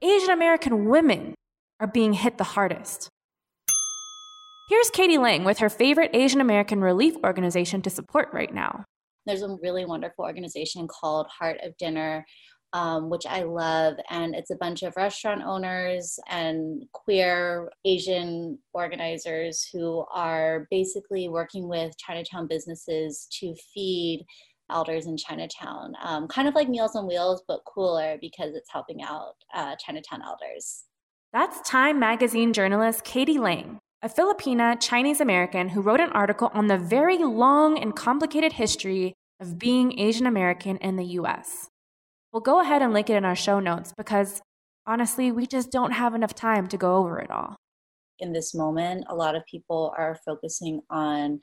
Asian 0.00 0.30
American 0.30 0.86
women 0.86 1.34
are 1.78 1.86
being 1.86 2.14
hit 2.14 2.38
the 2.38 2.44
hardest. 2.44 3.10
Here's 4.70 4.88
Cady 4.88 5.18
Lang 5.18 5.42
with 5.42 5.58
her 5.58 5.68
favorite 5.68 6.12
Asian 6.14 6.40
American 6.40 6.80
relief 6.80 7.16
organization 7.24 7.82
to 7.82 7.90
support 7.90 8.28
right 8.32 8.54
now. 8.54 8.84
There's 9.26 9.42
a 9.42 9.58
really 9.60 9.84
wonderful 9.84 10.24
organization 10.24 10.86
called 10.86 11.26
Heart 11.26 11.56
of 11.64 11.76
Dinner, 11.76 12.24
um, 12.72 13.10
which 13.10 13.26
I 13.26 13.42
love. 13.42 13.94
And 14.10 14.32
it's 14.32 14.52
a 14.52 14.56
bunch 14.60 14.84
of 14.84 14.94
restaurant 14.96 15.42
owners 15.44 16.20
and 16.28 16.84
queer 16.92 17.68
Asian 17.84 18.60
organizers 18.72 19.68
who 19.72 20.04
are 20.14 20.68
basically 20.70 21.28
working 21.28 21.68
with 21.68 21.98
Chinatown 21.98 22.46
businesses 22.46 23.26
to 23.40 23.56
feed 23.74 24.24
elders 24.70 25.06
in 25.06 25.16
Chinatown. 25.16 25.94
Um, 26.00 26.28
kind 26.28 26.46
of 26.46 26.54
like 26.54 26.68
Meals 26.68 26.94
on 26.94 27.08
Wheels, 27.08 27.42
but 27.48 27.64
cooler 27.66 28.18
because 28.20 28.54
it's 28.54 28.70
helping 28.70 29.02
out 29.02 29.34
uh, 29.52 29.74
Chinatown 29.84 30.22
elders. 30.22 30.84
That's 31.32 31.60
Time 31.68 31.98
Magazine 31.98 32.52
journalist 32.52 33.02
Cady 33.02 33.40
Lang 33.40 33.80
a 34.02 34.08
Filipina 34.08 34.80
Chinese 34.80 35.20
American 35.20 35.68
who 35.68 35.82
wrote 35.82 36.00
an 36.00 36.10
article 36.12 36.50
on 36.54 36.68
the 36.68 36.78
very 36.78 37.18
long 37.18 37.78
and 37.78 37.94
complicated 37.94 38.54
history 38.54 39.12
of 39.38 39.58
being 39.58 39.98
Asian 39.98 40.26
American 40.26 40.78
in 40.78 40.96
the 40.96 41.04
US. 41.04 41.68
We'll 42.32 42.40
go 42.40 42.60
ahead 42.60 42.80
and 42.80 42.94
link 42.94 43.10
it 43.10 43.16
in 43.16 43.26
our 43.26 43.36
show 43.36 43.60
notes 43.60 43.92
because 43.94 44.40
honestly, 44.86 45.30
we 45.32 45.46
just 45.46 45.70
don't 45.70 45.92
have 45.92 46.14
enough 46.14 46.34
time 46.34 46.66
to 46.68 46.78
go 46.78 46.96
over 46.96 47.18
it 47.18 47.30
all. 47.30 47.56
In 48.20 48.32
this 48.32 48.54
moment, 48.54 49.04
a 49.08 49.14
lot 49.14 49.34
of 49.34 49.44
people 49.44 49.92
are 49.96 50.18
focusing 50.24 50.80
on 50.88 51.40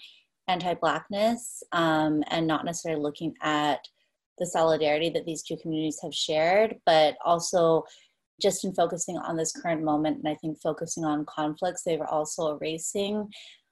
anti 0.47 0.73
Blackness 0.73 1.61
um, 1.73 2.23
and 2.27 2.47
not 2.47 2.65
necessarily 2.65 3.01
looking 3.01 3.35
at 3.41 3.81
the 4.39 4.45
solidarity 4.45 5.09
that 5.09 5.25
these 5.25 5.43
two 5.43 5.57
communities 5.57 5.99
have 6.01 6.13
shared, 6.13 6.75
but 6.85 7.17
also 7.23 7.83
just 8.41 8.63
in 8.63 8.73
focusing 8.73 9.17
on 9.17 9.35
this 9.35 9.51
current 9.51 9.83
moment 9.83 10.17
and 10.17 10.27
I 10.27 10.35
think 10.35 10.59
focusing 10.61 11.03
on 11.03 11.25
conflicts, 11.25 11.83
they 11.83 11.97
were 11.97 12.07
also 12.07 12.55
erasing 12.55 13.29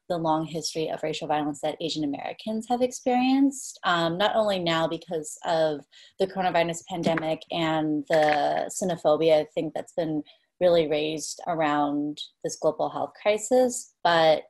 the 0.10 0.18
long 0.18 0.46
history 0.46 0.90
of 0.90 1.02
racial 1.02 1.28
violence 1.28 1.62
that 1.62 1.78
Asian 1.82 2.04
Americans 2.04 2.68
have 2.70 2.82
experienced, 2.82 3.80
um, 3.84 4.18
not 4.18 4.36
only 4.36 4.60
now 4.60 4.88
because 4.88 5.38
of 5.46 5.82
the 6.20 6.28
coronavirus 6.28 6.86
pandemic 6.88 7.42
and 7.52 8.04
the 8.10 8.70
xenophobia, 8.70 9.42
I 9.42 9.48
think 9.56 9.74
that's 9.74 9.94
been 9.94 10.22
really 10.62 10.88
raised 10.88 11.42
around 11.48 12.20
this 12.44 12.56
global 12.56 12.90
health 12.90 13.14
crisis, 13.22 13.94
but 14.04 14.44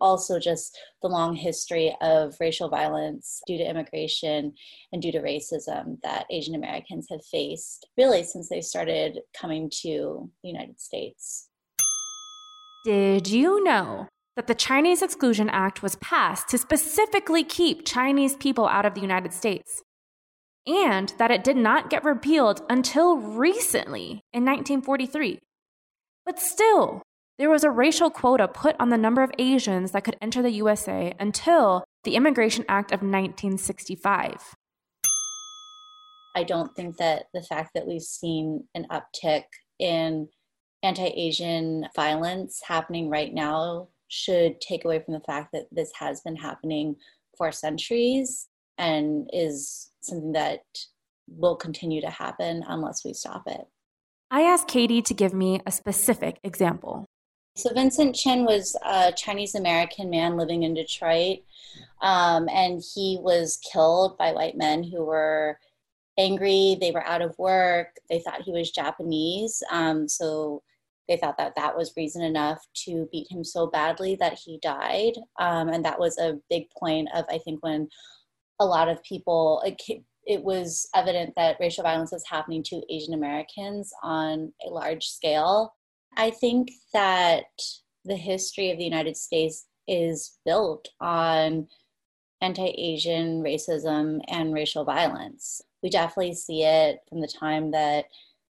also 0.00 0.38
just 0.38 0.76
the 1.02 1.08
long 1.08 1.34
history 1.34 1.96
of 2.00 2.34
racial 2.40 2.68
violence 2.68 3.40
due 3.46 3.58
to 3.58 3.64
immigration 3.64 4.52
and 4.92 5.02
due 5.02 5.12
to 5.12 5.20
racism 5.20 5.98
that 6.02 6.26
Asian 6.30 6.54
Americans 6.54 7.06
have 7.10 7.24
faced 7.24 7.86
really 7.96 8.22
since 8.22 8.48
they 8.48 8.60
started 8.60 9.20
coming 9.38 9.70
to 9.82 10.30
the 10.42 10.48
United 10.48 10.80
States. 10.80 11.48
Did 12.84 13.28
you 13.28 13.64
know 13.64 14.08
that 14.36 14.46
the 14.46 14.54
Chinese 14.54 15.00
Exclusion 15.00 15.48
Act 15.48 15.82
was 15.82 15.96
passed 15.96 16.48
to 16.48 16.58
specifically 16.58 17.44
keep 17.44 17.86
Chinese 17.86 18.36
people 18.36 18.66
out 18.66 18.84
of 18.84 18.94
the 18.94 19.00
United 19.00 19.32
States? 19.32 19.82
And 20.66 21.12
that 21.18 21.30
it 21.30 21.44
did 21.44 21.56
not 21.56 21.90
get 21.90 22.04
repealed 22.04 22.62
until 22.68 23.16
recently 23.16 24.22
in 24.32 24.44
1943. 24.44 25.38
But 26.26 26.38
still, 26.38 27.02
there 27.38 27.50
was 27.50 27.64
a 27.64 27.70
racial 27.70 28.10
quota 28.10 28.46
put 28.46 28.76
on 28.78 28.90
the 28.90 28.98
number 28.98 29.22
of 29.22 29.32
Asians 29.38 29.90
that 29.90 30.04
could 30.04 30.16
enter 30.22 30.42
the 30.42 30.52
USA 30.52 31.14
until 31.18 31.84
the 32.04 32.14
Immigration 32.14 32.64
Act 32.68 32.92
of 32.92 33.00
1965. 33.00 34.54
I 36.36 36.44
don't 36.44 36.74
think 36.74 36.96
that 36.98 37.26
the 37.32 37.42
fact 37.42 37.70
that 37.74 37.86
we've 37.86 38.02
seen 38.02 38.64
an 38.74 38.86
uptick 38.90 39.44
in 39.78 40.28
anti 40.82 41.06
Asian 41.06 41.86
violence 41.96 42.60
happening 42.66 43.08
right 43.08 43.32
now 43.32 43.88
should 44.08 44.60
take 44.60 44.84
away 44.84 45.00
from 45.00 45.14
the 45.14 45.20
fact 45.20 45.50
that 45.52 45.66
this 45.72 45.90
has 45.98 46.20
been 46.20 46.36
happening 46.36 46.96
for 47.36 47.50
centuries 47.50 48.48
and 48.78 49.28
is 49.32 49.90
something 50.00 50.32
that 50.32 50.60
will 51.26 51.56
continue 51.56 52.00
to 52.00 52.10
happen 52.10 52.62
unless 52.68 53.04
we 53.04 53.12
stop 53.12 53.42
it. 53.46 53.66
I 54.30 54.42
asked 54.42 54.68
Cady 54.68 55.00
to 55.02 55.14
give 55.14 55.32
me 55.32 55.60
a 55.66 55.72
specific 55.72 56.38
example. 56.42 57.06
So 57.56 57.72
Vincent 57.72 58.16
Chin 58.16 58.44
was 58.44 58.76
a 58.84 59.12
Chinese 59.12 59.54
American 59.54 60.10
man 60.10 60.36
living 60.36 60.64
in 60.64 60.74
Detroit, 60.74 61.38
um, 62.02 62.48
and 62.48 62.82
he 62.94 63.18
was 63.20 63.60
killed 63.72 64.18
by 64.18 64.32
white 64.32 64.56
men 64.56 64.82
who 64.82 65.04
were 65.04 65.60
angry. 66.18 66.76
They 66.80 66.90
were 66.90 67.06
out 67.06 67.22
of 67.22 67.38
work. 67.38 67.96
They 68.10 68.18
thought 68.18 68.42
he 68.42 68.50
was 68.50 68.72
Japanese, 68.72 69.62
um, 69.70 70.08
so 70.08 70.64
they 71.06 71.16
thought 71.16 71.38
that 71.38 71.54
that 71.54 71.76
was 71.76 71.96
reason 71.96 72.22
enough 72.22 72.66
to 72.86 73.08
beat 73.12 73.30
him 73.30 73.44
so 73.44 73.68
badly 73.68 74.16
that 74.16 74.36
he 74.36 74.58
died. 74.60 75.12
Um, 75.38 75.68
and 75.68 75.84
that 75.84 76.00
was 76.00 76.18
a 76.18 76.40
big 76.50 76.68
point 76.70 77.08
of 77.14 77.24
I 77.28 77.38
think 77.38 77.62
when 77.62 77.88
a 78.58 78.66
lot 78.66 78.88
of 78.88 79.02
people, 79.04 79.62
it, 79.64 79.80
it 80.26 80.42
was 80.42 80.88
evident 80.94 81.34
that 81.36 81.58
racial 81.60 81.84
violence 81.84 82.10
was 82.10 82.26
happening 82.26 82.64
to 82.64 82.82
Asian 82.90 83.14
Americans 83.14 83.92
on 84.02 84.52
a 84.66 84.70
large 84.70 85.06
scale. 85.06 85.74
I 86.16 86.30
think 86.30 86.70
that 86.92 87.44
the 88.04 88.16
history 88.16 88.70
of 88.70 88.78
the 88.78 88.84
United 88.84 89.16
States 89.16 89.66
is 89.86 90.38
built 90.44 90.88
on 91.00 91.68
anti 92.40 92.66
Asian 92.66 93.42
racism 93.42 94.20
and 94.28 94.54
racial 94.54 94.84
violence. 94.84 95.62
We 95.82 95.90
definitely 95.90 96.34
see 96.34 96.62
it 96.62 97.00
from 97.08 97.20
the 97.20 97.28
time 97.28 97.70
that 97.72 98.06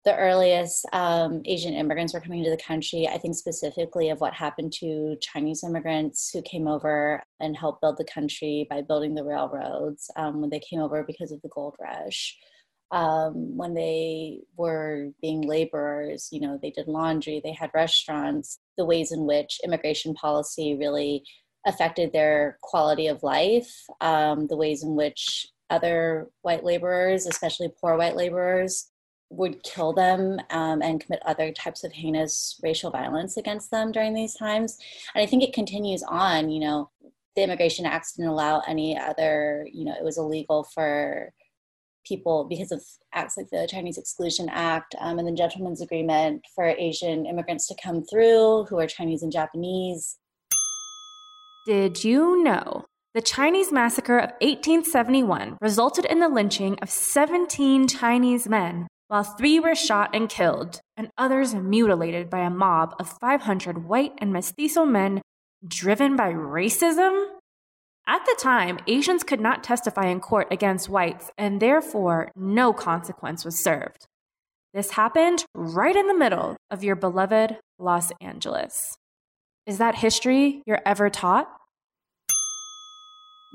the 0.06 0.16
earliest 0.16 0.86
um, 0.94 1.42
Asian 1.44 1.74
immigrants 1.74 2.14
were 2.14 2.22
coming 2.22 2.42
to 2.44 2.50
the 2.50 2.58
country. 2.58 3.10
I 3.10 3.18
think 3.18 3.36
specifically 3.36 4.10
of 4.10 4.22
what 4.22 4.34
happened 4.34 4.72
to 4.80 5.18
Chinese 5.20 5.66
immigrants 5.66 6.30
who 6.32 6.42
came 6.44 6.66
over 6.66 7.22
and 7.42 7.58
helped 7.58 7.82
build 7.82 7.98
the 7.98 8.06
country 8.06 8.66
by 8.70 8.82
building 8.82 9.16
the 9.16 9.26
railroads 9.26 10.10
um, 10.16 10.40
when 10.40 10.50
they 10.50 10.62
came 10.62 10.80
over 10.80 11.04
because 11.04 11.34
of 11.34 11.42
the 11.42 11.50
gold 11.50 11.76
rush. 11.80 12.38
Um, 12.91 13.58
when 13.58 13.74
they 13.74 14.39
were 14.56 15.10
being 15.22 15.41
laborers, 15.41 16.29
you 16.32 16.39
know, 16.39 16.58
they 16.62 16.72
did 16.72 16.88
laundry, 16.88 17.41
they 17.44 17.51
had 17.51 17.70
restaurants, 17.74 18.60
the 18.77 18.86
ways 18.86 19.12
in 19.12 19.25
which 19.25 19.60
immigration 19.63 20.13
policy 20.13 20.77
really 20.79 21.24
affected 21.65 22.13
their 22.13 22.58
quality 22.62 23.08
of 23.08 23.24
life, 23.24 23.70
um, 24.00 24.48
the 24.48 24.56
ways 24.56 24.84
in 24.84 24.96
which 24.96 25.48
other 25.70 26.29
white 26.44 26.63
laborers, 26.63 27.25
especially 27.25 27.70
poor 27.82 27.98
white 27.98 28.15
laborers, 28.15 28.89
would 29.29 29.62
kill 29.63 29.91
them 29.91 30.39
um, 30.51 30.82
and 30.82 31.01
commit 31.01 31.22
other 31.25 31.51
types 31.51 31.84
of 31.84 31.91
heinous 31.91 32.58
racial 32.63 32.89
violence 32.89 33.36
against 33.36 33.72
them 33.72 33.91
during 33.91 34.13
these 34.13 34.34
times. 34.36 34.77
And 35.13 35.22
I 35.22 35.25
think 35.25 35.44
it 35.44 35.53
continues 35.53 36.03
on, 36.03 36.50
you 36.50 36.62
know, 36.62 36.89
the 37.36 37.44
Immigration 37.44 37.86
Acts 37.86 38.13
didn't 38.13 38.32
allow 38.32 38.62
any 38.67 38.98
other, 38.98 39.67
you 39.72 39.86
know, 39.86 39.94
it 39.94 40.03
was 40.03 40.17
illegal 40.17 40.63
for 40.63 41.34
people 42.08 42.46
because 42.46 42.72
of 42.72 42.82
acts 43.14 43.38
like 43.38 43.50
the 43.52 43.68
Chinese 43.70 43.98
Exclusion 43.98 44.48
Act 44.50 44.96
um, 45.00 45.20
and 45.20 45.28
the 45.28 45.32
Gentleman's 45.32 45.82
Agreement 45.82 46.46
for 46.56 46.66
Asian 46.66 47.26
immigrants 47.26 47.68
to 47.68 47.76
come 47.82 48.04
through 48.04 48.66
who 48.70 48.80
are 48.80 48.88
Chinese 48.88 49.24
and 49.24 49.32
Japanese. 49.32 50.18
Did 51.66 52.04
you 52.04 52.42
know 52.44 52.86
the 53.14 53.22
Chinese 53.22 53.72
massacre 53.72 54.20
of 54.20 54.30
1871 54.42 55.58
resulted 55.60 56.06
in 56.06 56.20
the 56.20 56.30
lynching 56.30 56.78
of 56.82 56.90
17 56.90 57.88
Chinese 57.88 58.48
men 58.48 58.88
while 59.08 59.24
three 59.24 59.60
were 59.60 59.74
shot 59.74 60.10
and 60.14 60.30
killed, 60.30 60.82
and 60.96 61.10
others 61.18 61.56
mutilated 61.56 62.30
by 62.30 62.40
a 62.40 62.50
mob 62.50 62.94
of 63.00 63.18
500 63.20 63.86
white 63.86 64.14
and 64.20 64.32
mestizo 64.32 64.86
men 64.86 65.22
driven 65.68 66.16
by 66.16 66.32
racism? 66.32 67.37
At 68.10 68.26
the 68.26 68.38
time, 68.40 68.80
Asians 68.88 69.22
could 69.24 69.42
not 69.42 69.66
testify 69.66 70.06
in 70.08 70.22
court 70.22 70.48
against 70.50 70.88
whites, 70.88 71.30
and 71.38 71.62
therefore 71.62 72.32
no 72.38 72.72
consequence 72.72 73.44
was 73.44 73.62
served. 73.62 74.08
This 74.74 74.92
happened 74.92 75.44
right 75.54 75.96
in 75.96 76.08
the 76.08 76.18
middle 76.18 76.56
of 76.72 76.86
your 76.86 76.96
beloved 76.96 77.58
Los 77.78 78.14
Angeles. 78.22 78.96
Is 79.66 79.78
that 79.80 79.96
history 79.96 80.62
you're 80.66 80.82
ever 80.86 81.10
taught? 81.10 81.50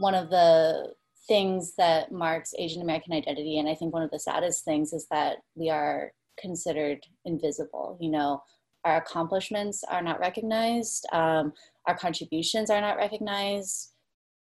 One 0.01 0.15
of 0.15 0.29
the 0.29 0.93
things 1.27 1.73
that 1.79 2.13
marks 2.13 2.53
Asian 2.59 2.83
American 2.83 3.15
identity, 3.15 3.59
and 3.59 3.71
I 3.71 3.75
think 3.75 3.95
one 3.95 4.03
of 4.03 4.11
the 4.11 4.19
saddest 4.19 4.67
things 4.67 4.93
is 4.93 5.07
that 5.11 5.39
we 5.55 5.71
are 5.71 6.13
considered 6.39 7.07
invisible. 7.25 7.97
You 8.03 8.11
know, 8.11 8.43
our 8.85 8.97
accomplishments 8.97 9.83
are 9.89 10.03
not 10.03 10.21
recognized, 10.21 11.07
um, 11.11 11.55
our 11.87 11.97
contributions 11.97 12.69
are 12.69 12.81
not 12.83 12.99
recognized, 12.99 13.92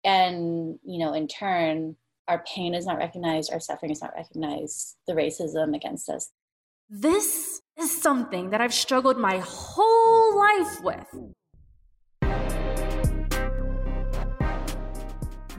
and 0.09 0.79
you 0.85 0.99
know, 0.99 1.13
in 1.13 1.29
turn, 1.29 1.95
our 2.29 2.43
pain 2.55 2.75
is 2.75 2.87
not 2.87 2.97
recognized, 2.97 3.53
our 3.53 3.61
suffering 3.61 3.93
is 3.93 4.01
not 4.01 4.15
recognized, 4.17 4.97
the 5.07 5.13
racism 5.13 5.77
against 5.77 6.09
us. 6.09 6.31
This 6.89 7.61
is 7.79 8.01
something 8.01 8.49
that 8.49 8.63
I've 8.63 8.73
struggled 8.73 9.19
my 9.19 9.43
whole 9.45 10.39
life 10.39 10.81
with. 10.83 11.07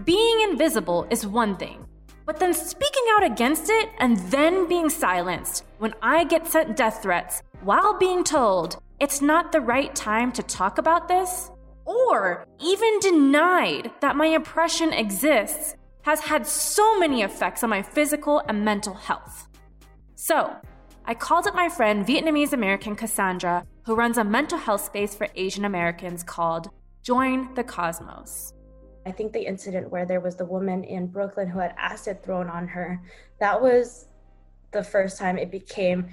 Being 0.03 0.41
invisible 0.49 1.05
is 1.11 1.27
one 1.27 1.55
thing, 1.55 1.85
but 2.25 2.39
then 2.39 2.55
speaking 2.55 3.03
out 3.15 3.23
against 3.23 3.69
it 3.69 3.89
and 3.99 4.17
then 4.31 4.67
being 4.67 4.89
silenced 4.89 5.65
when 5.77 5.93
I 6.01 6.23
get 6.23 6.47
sent 6.47 6.75
death 6.75 7.03
threats 7.03 7.43
while 7.61 7.99
being 7.99 8.23
told 8.23 8.81
it's 8.99 9.21
not 9.21 9.51
the 9.51 9.61
right 9.61 9.93
time 9.93 10.31
to 10.31 10.41
talk 10.41 10.79
about 10.79 11.07
this, 11.07 11.51
or 11.89 12.45
even 12.61 12.99
denied 12.99 13.89
that 13.99 14.15
my 14.15 14.27
oppression 14.27 14.93
exists, 14.93 15.75
has 16.03 16.19
had 16.19 16.45
so 16.45 16.99
many 16.99 17.23
effects 17.23 17.63
on 17.63 17.69
my 17.71 17.81
physical 17.81 18.43
and 18.47 18.63
mental 18.63 18.93
health. 18.93 19.47
So, 20.15 20.55
I 21.05 21.15
called 21.15 21.47
up 21.47 21.55
my 21.55 21.67
friend 21.67 22.05
Vietnamese 22.05 22.53
American 22.53 22.95
Cassandra, 22.95 23.65
who 23.85 23.95
runs 23.95 24.19
a 24.19 24.23
mental 24.23 24.59
health 24.59 24.85
space 24.85 25.15
for 25.15 25.27
Asian 25.33 25.65
Americans 25.65 26.21
called 26.21 26.69
Join 27.01 27.55
the 27.55 27.63
Cosmos. 27.63 28.53
I 29.07 29.11
think 29.11 29.33
the 29.33 29.47
incident 29.47 29.89
where 29.89 30.05
there 30.05 30.19
was 30.19 30.35
the 30.35 30.45
woman 30.45 30.83
in 30.83 31.07
Brooklyn 31.07 31.47
who 31.47 31.57
had 31.57 31.73
acid 31.79 32.21
thrown 32.21 32.49
on 32.49 32.67
her, 32.67 33.01
that 33.39 33.59
was 33.59 34.07
the 34.71 34.83
first 34.83 35.17
time 35.17 35.39
it 35.39 35.49
became, 35.49 36.09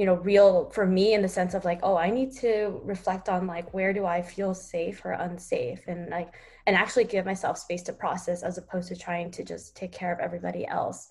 you 0.00 0.06
know, 0.06 0.14
real 0.14 0.70
for 0.70 0.86
me 0.86 1.12
in 1.12 1.20
the 1.20 1.28
sense 1.28 1.52
of 1.52 1.66
like, 1.66 1.80
oh, 1.82 1.94
I 1.94 2.08
need 2.08 2.32
to 2.36 2.80
reflect 2.84 3.28
on 3.28 3.46
like 3.46 3.74
where 3.74 3.92
do 3.92 4.06
I 4.06 4.22
feel 4.22 4.54
safe 4.54 5.04
or 5.04 5.12
unsafe? 5.12 5.88
And 5.88 6.08
like 6.08 6.32
and 6.66 6.74
actually 6.74 7.04
give 7.04 7.26
myself 7.26 7.58
space 7.58 7.82
to 7.82 7.92
process 7.92 8.42
as 8.42 8.56
opposed 8.56 8.88
to 8.88 8.96
trying 8.96 9.30
to 9.32 9.44
just 9.44 9.76
take 9.76 9.92
care 9.92 10.10
of 10.10 10.18
everybody 10.18 10.66
else. 10.66 11.10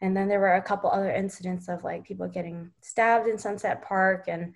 And 0.00 0.16
then 0.16 0.26
there 0.26 0.40
were 0.40 0.54
a 0.54 0.62
couple 0.62 0.90
other 0.90 1.12
incidents 1.12 1.68
of 1.68 1.84
like 1.84 2.02
people 2.02 2.28
getting 2.28 2.70
stabbed 2.80 3.28
in 3.28 3.36
Sunset 3.36 3.82
Park 3.82 4.24
and 4.26 4.54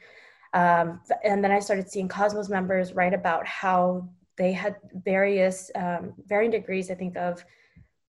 um, 0.54 1.02
and 1.22 1.44
then 1.44 1.52
I 1.52 1.58
started 1.58 1.90
seeing 1.90 2.08
Cosmos 2.08 2.48
members 2.48 2.94
write 2.94 3.12
about 3.12 3.46
how 3.46 4.08
they 4.38 4.52
had 4.52 4.76
various 4.94 5.70
um, 5.74 6.14
varying 6.26 6.52
degrees 6.52 6.90
i 6.90 6.94
think 6.94 7.16
of 7.16 7.44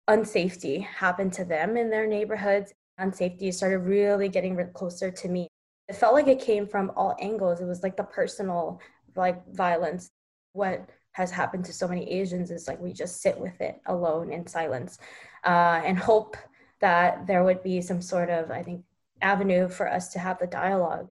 unsafety 0.09 0.85
happen 0.85 1.31
to 1.31 1.45
them 1.45 1.77
in 1.77 1.89
their 1.89 2.07
neighborhoods. 2.07 2.73
Unsafety 2.99 3.53
started 3.53 3.79
really 3.79 4.27
getting 4.27 4.57
closer 4.73 5.09
to 5.09 5.29
me 5.29 5.47
it 5.91 5.95
felt 5.95 6.13
like 6.13 6.27
it 6.27 6.39
came 6.39 6.67
from 6.67 6.91
all 6.95 7.15
angles. 7.19 7.61
It 7.61 7.65
was 7.65 7.83
like 7.83 7.97
the 7.97 8.03
personal 8.03 8.79
like 9.15 9.45
violence. 9.53 10.11
What 10.53 10.89
has 11.13 11.29
happened 11.31 11.65
to 11.65 11.73
so 11.73 11.87
many 11.87 12.09
asians 12.09 12.51
is 12.51 12.69
like 12.69 12.79
we 12.79 12.93
just 12.93 13.21
sit 13.21 13.37
with 13.37 13.59
it 13.59 13.75
alone 13.87 14.31
in 14.31 14.47
silence 14.47 14.97
uh, 15.45 15.81
and 15.85 15.97
hope 15.97 16.37
that 16.79 17.27
there 17.27 17.43
would 17.43 17.61
be 17.63 17.81
some 17.81 18.01
sort 18.01 18.29
of 18.29 18.49
i 18.49 18.63
think 18.63 18.81
avenue 19.21 19.69
for 19.69 19.89
us 19.89 20.09
to 20.09 20.19
have 20.19 20.39
the 20.39 20.47
dialogue. 20.47 21.07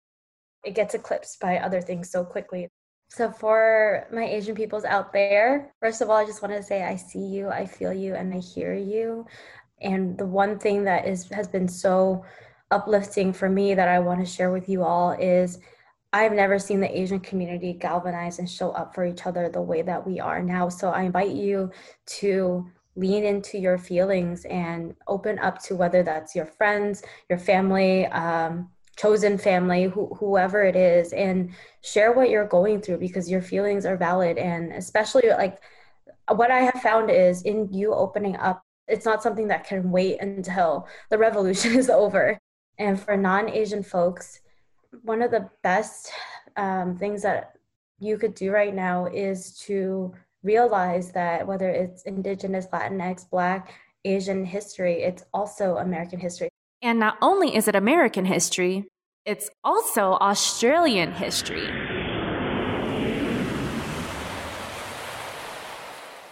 It 0.65 0.75
gets 0.75 0.95
eclipsed 0.95 1.41
by 1.41 1.59
other 1.59 1.81
things 1.81 2.11
so 2.11 2.25
quickly. 2.25 2.69
So, 3.09 3.31
for 3.31 4.07
my 4.13 4.25
Asian 4.25 4.55
peoples 4.55 4.85
out 4.85 5.13
there, 5.13 5.73
first 5.81 6.01
of 6.01 6.11
all, 6.11 6.17
I 6.17 6.25
just 6.25 6.43
want 6.43 6.55
to 6.55 6.63
say 6.63 6.85
I 6.85 6.97
see 6.97 7.25
you, 7.25 7.49
I 7.49 7.67
feel 7.67 7.93
you, 7.93 8.15
and 8.15 8.33
I 8.33 8.39
hear 8.39 8.75
you. 8.75 9.27
And 9.81 10.17
the 10.17 10.27
one 10.27 10.59
thing 10.59 10.85
that 10.85 11.09
is 11.09 11.29
has 11.31 11.49
been 11.49 11.67
so 11.67 12.25
uplifting 12.71 13.33
for 13.33 13.49
me 13.49 13.75
that 13.75 13.89
I 13.89 13.99
want 13.99 14.21
to 14.21 14.27
share 14.27 14.51
with 14.51 14.69
you 14.69 14.83
all 14.83 15.13
is 15.13 15.59
I've 16.13 16.33
never 16.33 16.59
seen 16.59 16.81
the 16.81 16.99
Asian 16.99 17.21
community 17.21 17.73
galvanize 17.73 18.39
and 18.39 18.51
show 18.51 18.71
up 18.73 18.95
for 18.95 19.05
each 19.05 19.27
other 19.27 19.49
the 19.49 19.63
way 19.63 19.83
that 19.83 20.05
we 20.05 20.19
are 20.19 20.43
now. 20.43 20.69
So, 20.69 20.91
I 20.91 21.03
invite 21.03 21.31
you 21.31 21.71
to 22.19 22.69
lean 22.97 23.25
into 23.25 23.59
your 23.59 23.79
feelings 23.79 24.45
and 24.47 24.95
open 25.07 25.39
up 25.39 25.63
to 25.63 25.77
whether 25.77 26.03
that's 26.03 26.35
your 26.35 26.47
friends, 26.47 27.03
your 27.29 27.39
family, 27.39 28.07
um, 28.07 28.69
chosen 28.97 29.39
family, 29.39 29.87
wh- 29.87 30.17
whoever 30.19 30.63
it 30.63 30.77
is, 30.77 31.13
and 31.13 31.51
share 31.83 32.13
what 32.13 32.29
you're 32.29 32.47
going 32.47 32.81
through 32.81 32.99
because 32.99 33.31
your 33.31 33.41
feelings 33.41 33.87
are 33.87 33.97
valid. 33.97 34.37
And 34.37 34.73
especially 34.73 35.29
like 35.31 35.59
what 36.29 36.51
I 36.51 36.61
have 36.61 36.83
found 36.83 37.11
is 37.11 37.43
in 37.43 37.73
you 37.73 37.95
opening 37.95 38.37
up, 38.37 38.63
it's 38.89 39.07
not 39.07 39.23
something 39.23 39.49
that 39.49 39.65
can 39.65 39.91
wait 39.91 40.21
until 40.21 40.89
the 41.11 41.19
revolution 41.19 41.75
is 41.79 41.89
over. 41.89 42.39
And 42.81 42.99
for 42.99 43.15
non 43.15 43.51
Asian 43.51 43.83
folks, 43.83 44.41
one 45.03 45.21
of 45.21 45.31
the 45.31 45.51
best 45.63 46.11
um, 46.57 46.97
things 46.97 47.21
that 47.23 47.53
you 47.99 48.17
could 48.17 48.35
do 48.35 48.51
right 48.51 48.75
now 48.75 49.05
is 49.05 49.59
to 49.67 50.15
realize 50.43 51.13
that 51.13 51.47
whether 51.47 51.69
it's 51.69 52.03
Indigenous, 52.05 52.67
Latinx, 52.73 53.29
Black, 53.29 53.75
Asian 54.07 54.47
history, 54.47 55.03
it's 55.03 55.23
also 55.35 55.77
American 55.77 56.19
history. 56.19 56.49
And 56.81 56.99
not 56.99 57.19
only 57.21 57.55
is 57.55 57.69
it 57.69 57.75
American 57.77 58.25
history, 58.25 58.89
it's 59.27 59.51
also 59.63 60.13
Australian 60.13 61.13
history. 61.13 61.67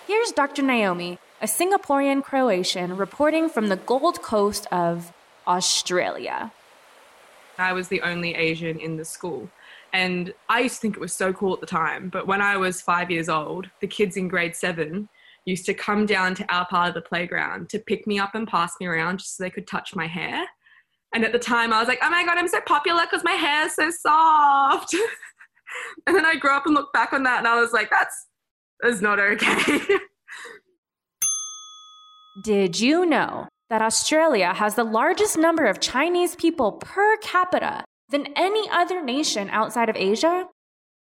Here's 0.06 0.32
Dr. 0.32 0.62
Naomi, 0.62 1.18
a 1.42 1.46
Singaporean 1.46 2.24
Croatian 2.24 2.96
reporting 2.96 3.50
from 3.50 3.68
the 3.68 3.76
Gold 3.76 4.22
Coast 4.22 4.66
of 4.72 5.12
Australia. 5.48 6.52
I 7.58 7.72
was 7.72 7.88
the 7.88 8.02
only 8.02 8.34
Asian 8.34 8.78
in 8.78 8.96
the 8.96 9.04
school. 9.04 9.50
And 9.92 10.32
I 10.48 10.60
used 10.60 10.76
to 10.76 10.80
think 10.82 10.96
it 10.96 11.00
was 11.00 11.14
so 11.14 11.32
cool 11.32 11.54
at 11.54 11.60
the 11.60 11.66
time. 11.66 12.10
But 12.10 12.26
when 12.26 12.42
I 12.42 12.56
was 12.56 12.80
five 12.80 13.10
years 13.10 13.28
old, 13.28 13.68
the 13.80 13.86
kids 13.86 14.16
in 14.16 14.28
grade 14.28 14.54
seven 14.54 15.08
used 15.44 15.64
to 15.66 15.74
come 15.74 16.04
down 16.04 16.34
to 16.34 16.54
our 16.54 16.66
part 16.66 16.88
of 16.88 16.94
the 16.94 17.00
playground 17.00 17.70
to 17.70 17.78
pick 17.78 18.06
me 18.06 18.18
up 18.18 18.34
and 18.34 18.46
pass 18.46 18.74
me 18.80 18.86
around 18.86 19.18
just 19.18 19.36
so 19.36 19.42
they 19.42 19.50
could 19.50 19.66
touch 19.66 19.96
my 19.96 20.06
hair. 20.06 20.44
And 21.14 21.24
at 21.24 21.32
the 21.32 21.38
time, 21.38 21.72
I 21.72 21.78
was 21.78 21.88
like, 21.88 22.00
oh 22.02 22.10
my 22.10 22.22
God, 22.24 22.36
I'm 22.36 22.48
so 22.48 22.60
popular 22.60 23.02
because 23.02 23.24
my 23.24 23.32
hair 23.32 23.64
is 23.66 23.74
so 23.74 23.90
soft. 23.90 24.94
and 26.06 26.14
then 26.14 26.26
I 26.26 26.36
grew 26.36 26.50
up 26.50 26.66
and 26.66 26.74
looked 26.74 26.92
back 26.92 27.14
on 27.14 27.22
that 27.22 27.38
and 27.38 27.48
I 27.48 27.58
was 27.58 27.72
like, 27.72 27.88
that's, 27.88 28.26
that's 28.82 29.00
not 29.00 29.18
okay. 29.18 29.80
Did 32.44 32.78
you 32.78 33.06
know 33.06 33.48
that 33.70 33.82
Australia 33.82 34.54
has 34.54 34.74
the 34.74 34.84
largest 34.84 35.36
number 35.36 35.66
of 35.66 35.80
Chinese 35.80 36.34
people 36.34 36.72
per 36.72 37.16
capita 37.18 37.84
than 38.08 38.32
any 38.34 38.68
other 38.70 39.02
nation 39.02 39.48
outside 39.50 39.88
of 39.88 39.96
Asia? 39.96 40.46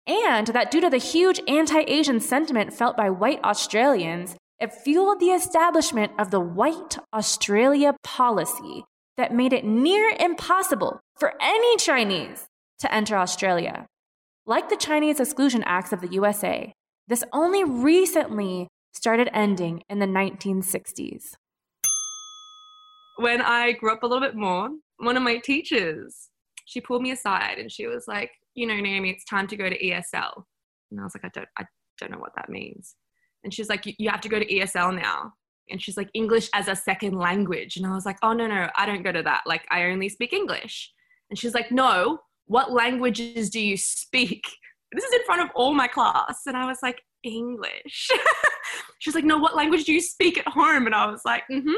And 0.06 0.48
that 0.48 0.70
due 0.70 0.80
to 0.80 0.90
the 0.90 0.98
huge 0.98 1.40
anti 1.46 1.80
Asian 1.86 2.20
sentiment 2.20 2.72
felt 2.72 2.96
by 2.96 3.10
white 3.10 3.42
Australians, 3.44 4.36
it 4.58 4.72
fueled 4.72 5.20
the 5.20 5.30
establishment 5.30 6.12
of 6.18 6.30
the 6.30 6.40
White 6.40 6.98
Australia 7.12 7.94
policy 8.02 8.84
that 9.16 9.34
made 9.34 9.52
it 9.52 9.64
near 9.64 10.14
impossible 10.18 11.00
for 11.16 11.34
any 11.40 11.76
Chinese 11.76 12.46
to 12.80 12.92
enter 12.92 13.16
Australia. 13.16 13.86
Like 14.46 14.68
the 14.68 14.76
Chinese 14.76 15.20
Exclusion 15.20 15.62
Acts 15.64 15.92
of 15.92 16.00
the 16.00 16.08
USA, 16.08 16.72
this 17.06 17.24
only 17.32 17.64
recently 17.64 18.68
started 18.92 19.28
ending 19.32 19.82
in 19.88 19.98
the 19.98 20.06
1960s. 20.06 21.34
When 23.18 23.42
I 23.42 23.72
grew 23.72 23.92
up 23.92 24.02
a 24.02 24.06
little 24.06 24.26
bit 24.26 24.36
more, 24.36 24.70
one 24.98 25.16
of 25.16 25.22
my 25.22 25.38
teachers, 25.38 26.28
she 26.66 26.80
pulled 26.80 27.02
me 27.02 27.10
aside 27.10 27.58
and 27.58 27.70
she 27.70 27.86
was 27.86 28.06
like, 28.06 28.30
you 28.54 28.66
know, 28.66 28.74
Naomi, 28.74 29.10
it's 29.10 29.24
time 29.24 29.46
to 29.48 29.56
go 29.56 29.68
to 29.68 29.78
ESL. 29.78 30.44
And 30.90 31.00
I 31.00 31.04
was 31.04 31.14
like, 31.14 31.24
I 31.24 31.30
don't, 31.34 31.48
I 31.58 31.64
don't 31.98 32.10
know 32.10 32.18
what 32.18 32.32
that 32.36 32.48
means. 32.48 32.94
And 33.44 33.52
she's 33.52 33.68
like, 33.68 33.82
you 33.98 34.10
have 34.10 34.20
to 34.22 34.28
go 34.28 34.38
to 34.38 34.46
ESL 34.46 35.00
now. 35.00 35.32
And 35.70 35.82
she's 35.82 35.96
like, 35.96 36.10
English 36.14 36.48
as 36.54 36.68
a 36.68 36.76
second 36.76 37.18
language. 37.18 37.76
And 37.76 37.86
I 37.86 37.94
was 37.94 38.06
like, 38.06 38.18
oh, 38.22 38.32
no, 38.32 38.46
no, 38.46 38.68
I 38.76 38.86
don't 38.86 39.02
go 39.02 39.12
to 39.12 39.22
that. 39.22 39.42
Like, 39.46 39.66
I 39.70 39.84
only 39.84 40.08
speak 40.08 40.32
English. 40.32 40.92
And 41.30 41.38
she's 41.38 41.54
like, 41.54 41.70
no, 41.70 42.20
what 42.46 42.72
languages 42.72 43.50
do 43.50 43.60
you 43.60 43.76
speak? 43.76 44.44
This 44.92 45.04
is 45.04 45.12
in 45.12 45.24
front 45.26 45.42
of 45.42 45.50
all 45.54 45.74
my 45.74 45.86
class. 45.86 46.42
And 46.46 46.56
I 46.56 46.66
was 46.66 46.78
like, 46.82 47.02
English. 47.22 48.08
she's 48.98 49.14
like, 49.14 49.24
no, 49.24 49.38
what 49.38 49.56
language 49.56 49.84
do 49.84 49.92
you 49.92 50.00
speak 50.00 50.38
at 50.38 50.48
home? 50.48 50.86
And 50.86 50.94
I 50.94 51.06
was 51.06 51.20
like, 51.24 51.42
mm 51.50 51.62
hmm, 51.62 51.74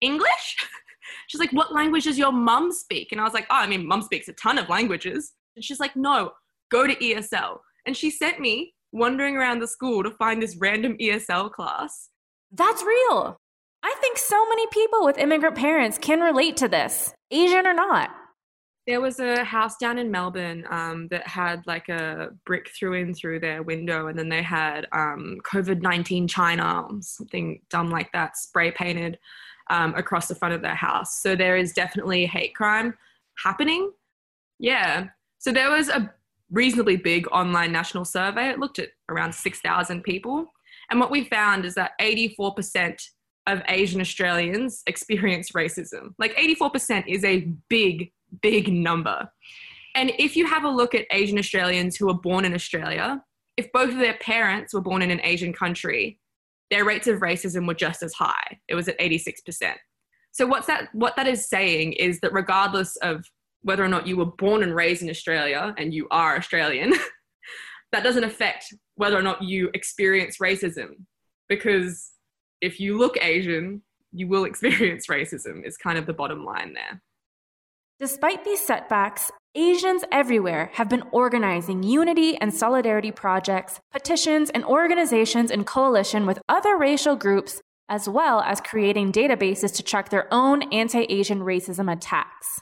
English? 0.00 0.56
She's 1.28 1.40
like, 1.40 1.52
what 1.52 1.74
language 1.74 2.04
does 2.04 2.18
your 2.18 2.32
mum 2.32 2.72
speak? 2.72 3.12
And 3.12 3.20
I 3.20 3.24
was 3.24 3.34
like, 3.34 3.46
oh, 3.50 3.56
I 3.56 3.66
mean, 3.66 3.86
mum 3.86 4.02
speaks 4.02 4.28
a 4.28 4.32
ton 4.32 4.58
of 4.58 4.68
languages. 4.68 5.32
And 5.56 5.64
she's 5.64 5.80
like, 5.80 5.94
no, 5.96 6.32
go 6.70 6.86
to 6.86 6.94
ESL. 6.94 7.58
And 7.86 7.96
she 7.96 8.10
sent 8.10 8.40
me 8.40 8.74
wandering 8.92 9.36
around 9.36 9.60
the 9.60 9.66
school 9.66 10.02
to 10.02 10.10
find 10.12 10.42
this 10.42 10.56
random 10.56 10.96
ESL 10.98 11.50
class. 11.50 12.08
That's 12.52 12.82
real. 12.82 13.36
I 13.82 13.94
think 14.00 14.18
so 14.18 14.48
many 14.48 14.66
people 14.68 15.04
with 15.04 15.18
immigrant 15.18 15.56
parents 15.56 15.98
can 15.98 16.20
relate 16.20 16.56
to 16.58 16.68
this, 16.68 17.12
Asian 17.30 17.66
or 17.66 17.74
not. 17.74 18.10
There 18.86 19.02
was 19.02 19.20
a 19.20 19.44
house 19.44 19.76
down 19.76 19.98
in 19.98 20.10
Melbourne 20.10 20.64
um, 20.70 21.08
that 21.10 21.26
had 21.26 21.62
like 21.66 21.90
a 21.90 22.30
brick 22.46 22.70
through 22.70 22.94
in 22.94 23.12
through 23.12 23.40
their 23.40 23.62
window, 23.62 24.06
and 24.06 24.18
then 24.18 24.30
they 24.30 24.42
had 24.42 24.86
um, 24.92 25.36
COVID 25.44 25.82
19 25.82 26.26
China, 26.26 26.86
something 27.00 27.60
dumb 27.68 27.90
like 27.90 28.10
that, 28.12 28.38
spray 28.38 28.70
painted 28.70 29.18
um, 29.70 29.94
across 29.94 30.28
the 30.28 30.34
front 30.34 30.54
of 30.54 30.62
their 30.62 30.74
house. 30.74 31.20
So 31.22 31.36
there 31.36 31.56
is 31.56 31.72
definitely 31.72 32.26
hate 32.26 32.54
crime 32.54 32.94
happening. 33.42 33.90
Yeah. 34.58 35.08
So 35.38 35.52
there 35.52 35.70
was 35.70 35.88
a 35.88 36.12
reasonably 36.50 36.96
big 36.96 37.26
online 37.30 37.72
national 37.72 38.04
survey. 38.04 38.48
It 38.48 38.58
looked 38.58 38.78
at 38.78 38.88
around 39.08 39.34
6,000 39.34 40.02
people. 40.02 40.46
And 40.90 40.98
what 40.98 41.10
we 41.10 41.24
found 41.24 41.64
is 41.64 41.74
that 41.74 41.92
84% 42.00 43.00
of 43.46 43.62
Asian 43.68 44.00
Australians 44.00 44.82
experience 44.86 45.52
racism. 45.52 46.14
Like 46.18 46.34
84% 46.36 47.04
is 47.06 47.24
a 47.24 47.48
big, 47.68 48.12
big 48.42 48.72
number. 48.72 49.30
And 49.94 50.12
if 50.18 50.36
you 50.36 50.46
have 50.46 50.64
a 50.64 50.68
look 50.68 50.94
at 50.94 51.06
Asian 51.10 51.38
Australians 51.38 51.96
who 51.96 52.06
were 52.06 52.14
born 52.14 52.44
in 52.44 52.54
Australia, 52.54 53.22
if 53.56 53.72
both 53.72 53.90
of 53.90 53.98
their 53.98 54.14
parents 54.14 54.72
were 54.72 54.80
born 54.80 55.02
in 55.02 55.10
an 55.10 55.20
Asian 55.24 55.52
country, 55.52 56.18
their 56.70 56.84
rates 56.84 57.06
of 57.06 57.20
racism 57.20 57.66
were 57.66 57.74
just 57.74 58.02
as 58.02 58.12
high. 58.12 58.58
It 58.68 58.74
was 58.74 58.88
at 58.88 58.98
86%. 58.98 59.74
So 60.32 60.46
what's 60.46 60.66
that 60.66 60.88
what 60.92 61.16
that 61.16 61.26
is 61.26 61.48
saying 61.48 61.94
is 61.94 62.20
that 62.20 62.32
regardless 62.32 62.96
of 62.96 63.24
whether 63.62 63.82
or 63.82 63.88
not 63.88 64.06
you 64.06 64.16
were 64.16 64.26
born 64.26 64.62
and 64.62 64.74
raised 64.74 65.02
in 65.02 65.10
Australia 65.10 65.74
and 65.76 65.92
you 65.92 66.06
are 66.10 66.36
Australian, 66.36 66.94
that 67.92 68.04
doesn't 68.04 68.24
affect 68.24 68.72
whether 68.94 69.18
or 69.18 69.22
not 69.22 69.42
you 69.42 69.70
experience 69.74 70.38
racism. 70.38 70.90
Because 71.48 72.10
if 72.60 72.78
you 72.78 72.98
look 72.98 73.16
Asian, 73.20 73.82
you 74.12 74.28
will 74.28 74.44
experience 74.52 75.06
racism, 75.06 75.66
is 75.66 75.76
kind 75.76 75.98
of 75.98 76.06
the 76.06 76.12
bottom 76.12 76.44
line 76.44 76.74
there. 76.74 77.02
Despite 78.00 78.44
these 78.44 78.64
setbacks, 78.64 79.30
Asians 79.54 80.04
everywhere 80.12 80.70
have 80.74 80.90
been 80.90 81.02
organizing 81.10 81.82
unity 81.82 82.36
and 82.36 82.52
solidarity 82.52 83.10
projects, 83.10 83.80
petitions, 83.90 84.50
and 84.50 84.62
organizations 84.64 85.50
in 85.50 85.64
coalition 85.64 86.26
with 86.26 86.38
other 86.48 86.76
racial 86.76 87.16
groups, 87.16 87.62
as 87.88 88.08
well 88.08 88.40
as 88.40 88.60
creating 88.60 89.10
databases 89.10 89.74
to 89.74 89.82
track 89.82 90.10
their 90.10 90.32
own 90.32 90.62
anti 90.72 91.04
Asian 91.08 91.40
racism 91.40 91.90
attacks. 91.90 92.60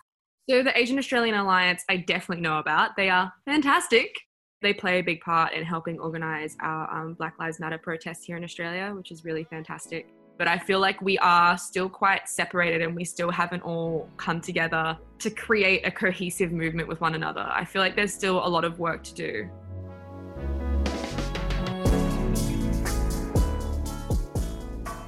So, 0.49 0.63
the 0.63 0.79
Asian 0.79 0.97
Australian 0.99 1.35
Alliance, 1.35 1.85
I 1.89 1.97
definitely 1.97 2.43
know 2.43 2.59
about. 2.59 2.97
They 2.97 3.11
are 3.11 3.33
fantastic. 3.45 4.15
They 4.63 4.73
play 4.73 5.01
a 5.01 5.03
big 5.03 5.21
part 5.21 5.53
in 5.53 5.65
helping 5.65 5.99
organize 5.99 6.57
our 6.61 6.89
um, 6.91 7.15
Black 7.15 7.35
Lives 7.41 7.59
Matter 7.59 7.79
protests 7.79 8.25
here 8.25 8.37
in 8.37 8.45
Australia, 8.45 8.93
which 8.97 9.11
is 9.11 9.25
really 9.25 9.45
fantastic. 9.45 10.07
But 10.39 10.49
I 10.49 10.59
feel 10.59 10.81
like 10.81 11.01
we 11.01 11.17
are 11.19 11.57
still 11.57 11.89
quite 11.89 12.29
separated 12.29 12.83
and 12.83 12.95
we 12.95 13.05
still 13.05 13.31
haven't 13.31 13.63
all 13.63 14.09
come 14.19 14.41
together 14.41 14.99
to 15.21 15.31
create 15.31 15.87
a 15.87 15.91
cohesive 15.91 16.53
movement 16.53 16.89
with 16.89 17.01
one 17.01 17.15
another. 17.15 17.49
I 17.51 17.65
feel 17.65 17.81
like 17.81 17.97
there's 17.97 18.13
still 18.13 18.47
a 18.47 18.49
lot 18.49 18.65
of 18.65 18.79
work 18.79 19.03
to 19.05 19.15
do. 19.15 19.49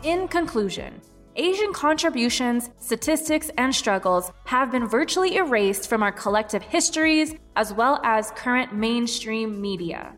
In 0.02 0.26
conclusion, 0.28 1.00
Asian 1.36 1.72
contributions, 1.72 2.70
statistics, 2.80 3.50
and 3.58 3.72
struggles 3.72 4.32
have 4.44 4.72
been 4.72 4.88
virtually 4.88 5.36
erased 5.36 5.88
from 5.88 6.02
our 6.02 6.10
collective 6.10 6.62
histories 6.62 7.34
as 7.54 7.72
well 7.72 8.00
as 8.02 8.32
current 8.32 8.74
mainstream 8.74 9.60
media. 9.60 10.16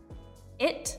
It 0.57 0.97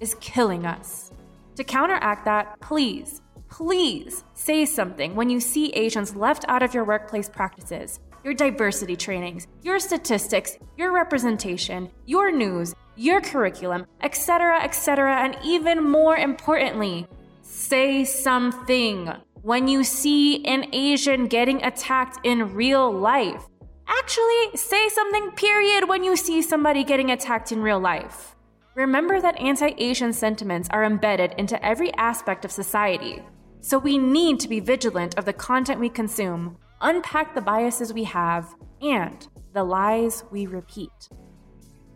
is 0.00 0.14
killing 0.20 0.66
us. 0.66 1.12
To 1.56 1.64
counteract 1.64 2.24
that, 2.26 2.60
please, 2.60 3.21
please 3.52 4.24
say 4.32 4.64
something 4.64 5.14
when 5.14 5.28
you 5.28 5.38
see 5.38 5.68
Asians 5.74 6.16
left 6.16 6.42
out 6.48 6.62
of 6.62 6.72
your 6.72 6.84
workplace 6.84 7.28
practices, 7.28 8.00
your 8.24 8.32
diversity 8.32 8.96
trainings, 8.96 9.46
your 9.62 9.78
statistics, 9.78 10.56
your 10.78 10.90
representation, 10.90 11.90
your 12.06 12.32
news, 12.32 12.74
your 12.96 13.20
curriculum, 13.20 13.84
etc., 14.00 14.62
etc., 14.62 15.22
and 15.22 15.36
even 15.44 15.84
more 15.84 16.16
importantly, 16.16 17.06
say 17.42 18.06
something 18.06 19.12
when 19.42 19.68
you 19.68 19.84
see 19.84 20.42
an 20.46 20.64
Asian 20.72 21.26
getting 21.26 21.62
attacked 21.62 22.24
in 22.24 22.54
real 22.54 22.90
life. 22.90 23.44
Actually, 23.86 24.56
say 24.56 24.88
something, 24.88 25.30
period, 25.32 25.86
when 25.86 26.02
you 26.02 26.16
see 26.16 26.40
somebody 26.40 26.84
getting 26.84 27.10
attacked 27.10 27.52
in 27.52 27.60
real 27.60 27.80
life. 27.80 28.34
Remember 28.74 29.20
that 29.20 29.38
anti 29.38 29.74
Asian 29.76 30.14
sentiments 30.14 30.68
are 30.70 30.84
embedded 30.84 31.34
into 31.36 31.62
every 31.62 31.92
aspect 31.94 32.46
of 32.46 32.50
society. 32.50 33.22
So 33.64 33.78
we 33.78 33.96
need 33.96 34.40
to 34.40 34.48
be 34.48 34.58
vigilant 34.58 35.16
of 35.16 35.24
the 35.24 35.32
content 35.32 35.78
we 35.78 35.88
consume, 35.88 36.58
unpack 36.80 37.32
the 37.32 37.40
biases 37.40 37.92
we 37.92 38.02
have, 38.04 38.52
and 38.80 39.26
the 39.52 39.62
lies 39.62 40.24
we 40.32 40.46
repeat. 40.46 40.90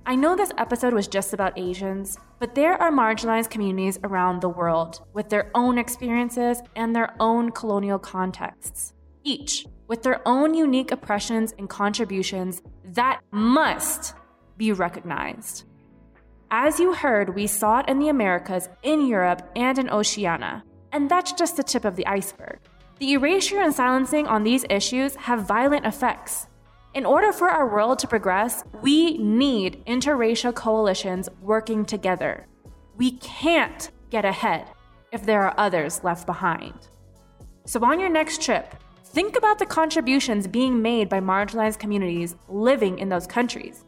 I 0.06 0.14
know 0.14 0.36
this 0.36 0.52
episode 0.58 0.94
was 0.94 1.08
just 1.08 1.32
about 1.34 1.58
Asians, 1.58 2.18
but 2.38 2.54
there 2.54 2.80
are 2.80 2.92
marginalized 2.92 3.50
communities 3.50 3.98
around 4.04 4.40
the 4.40 4.48
world 4.48 5.04
with 5.12 5.28
their 5.28 5.50
own 5.56 5.76
experiences 5.76 6.62
and 6.76 6.94
their 6.94 7.16
own 7.18 7.50
colonial 7.50 7.98
contexts, 7.98 8.92
each 9.24 9.66
with 9.88 10.04
their 10.04 10.22
own 10.24 10.54
unique 10.54 10.92
oppressions 10.92 11.52
and 11.58 11.68
contributions 11.68 12.62
that 12.84 13.20
must 13.32 14.14
be 14.56 14.70
recognized. 14.70 15.64
As 16.52 16.78
you 16.78 16.94
heard, 16.94 17.34
we 17.34 17.48
saw 17.48 17.80
it 17.80 17.88
in 17.88 17.98
the 17.98 18.08
Americas, 18.08 18.68
in 18.84 19.04
Europe, 19.04 19.50
and 19.56 19.76
in 19.80 19.90
Oceania. 19.90 20.62
And 20.92 21.10
that's 21.10 21.32
just 21.32 21.56
the 21.56 21.62
tip 21.62 21.84
of 21.84 21.96
the 21.96 22.06
iceberg. 22.06 22.58
The 22.98 23.12
erasure 23.12 23.60
and 23.60 23.74
silencing 23.74 24.26
on 24.26 24.42
these 24.42 24.64
issues 24.70 25.14
have 25.16 25.46
violent 25.46 25.84
effects, 25.84 26.46
in 26.96 27.04
order 27.04 27.30
for 27.30 27.50
our 27.50 27.68
world 27.68 27.98
to 27.98 28.08
progress, 28.08 28.64
we 28.80 29.18
need 29.18 29.84
interracial 29.84 30.54
coalitions 30.54 31.28
working 31.42 31.84
together. 31.84 32.46
We 32.96 33.18
can't 33.18 33.90
get 34.08 34.24
ahead 34.24 34.68
if 35.12 35.26
there 35.26 35.42
are 35.42 35.52
others 35.58 36.02
left 36.02 36.24
behind. 36.24 36.72
So, 37.66 37.84
on 37.84 38.00
your 38.00 38.08
next 38.08 38.40
trip, 38.40 38.74
think 39.04 39.36
about 39.36 39.58
the 39.58 39.66
contributions 39.66 40.46
being 40.46 40.80
made 40.80 41.10
by 41.10 41.20
marginalized 41.20 41.78
communities 41.78 42.34
living 42.48 42.98
in 42.98 43.10
those 43.10 43.26
countries. 43.26 43.84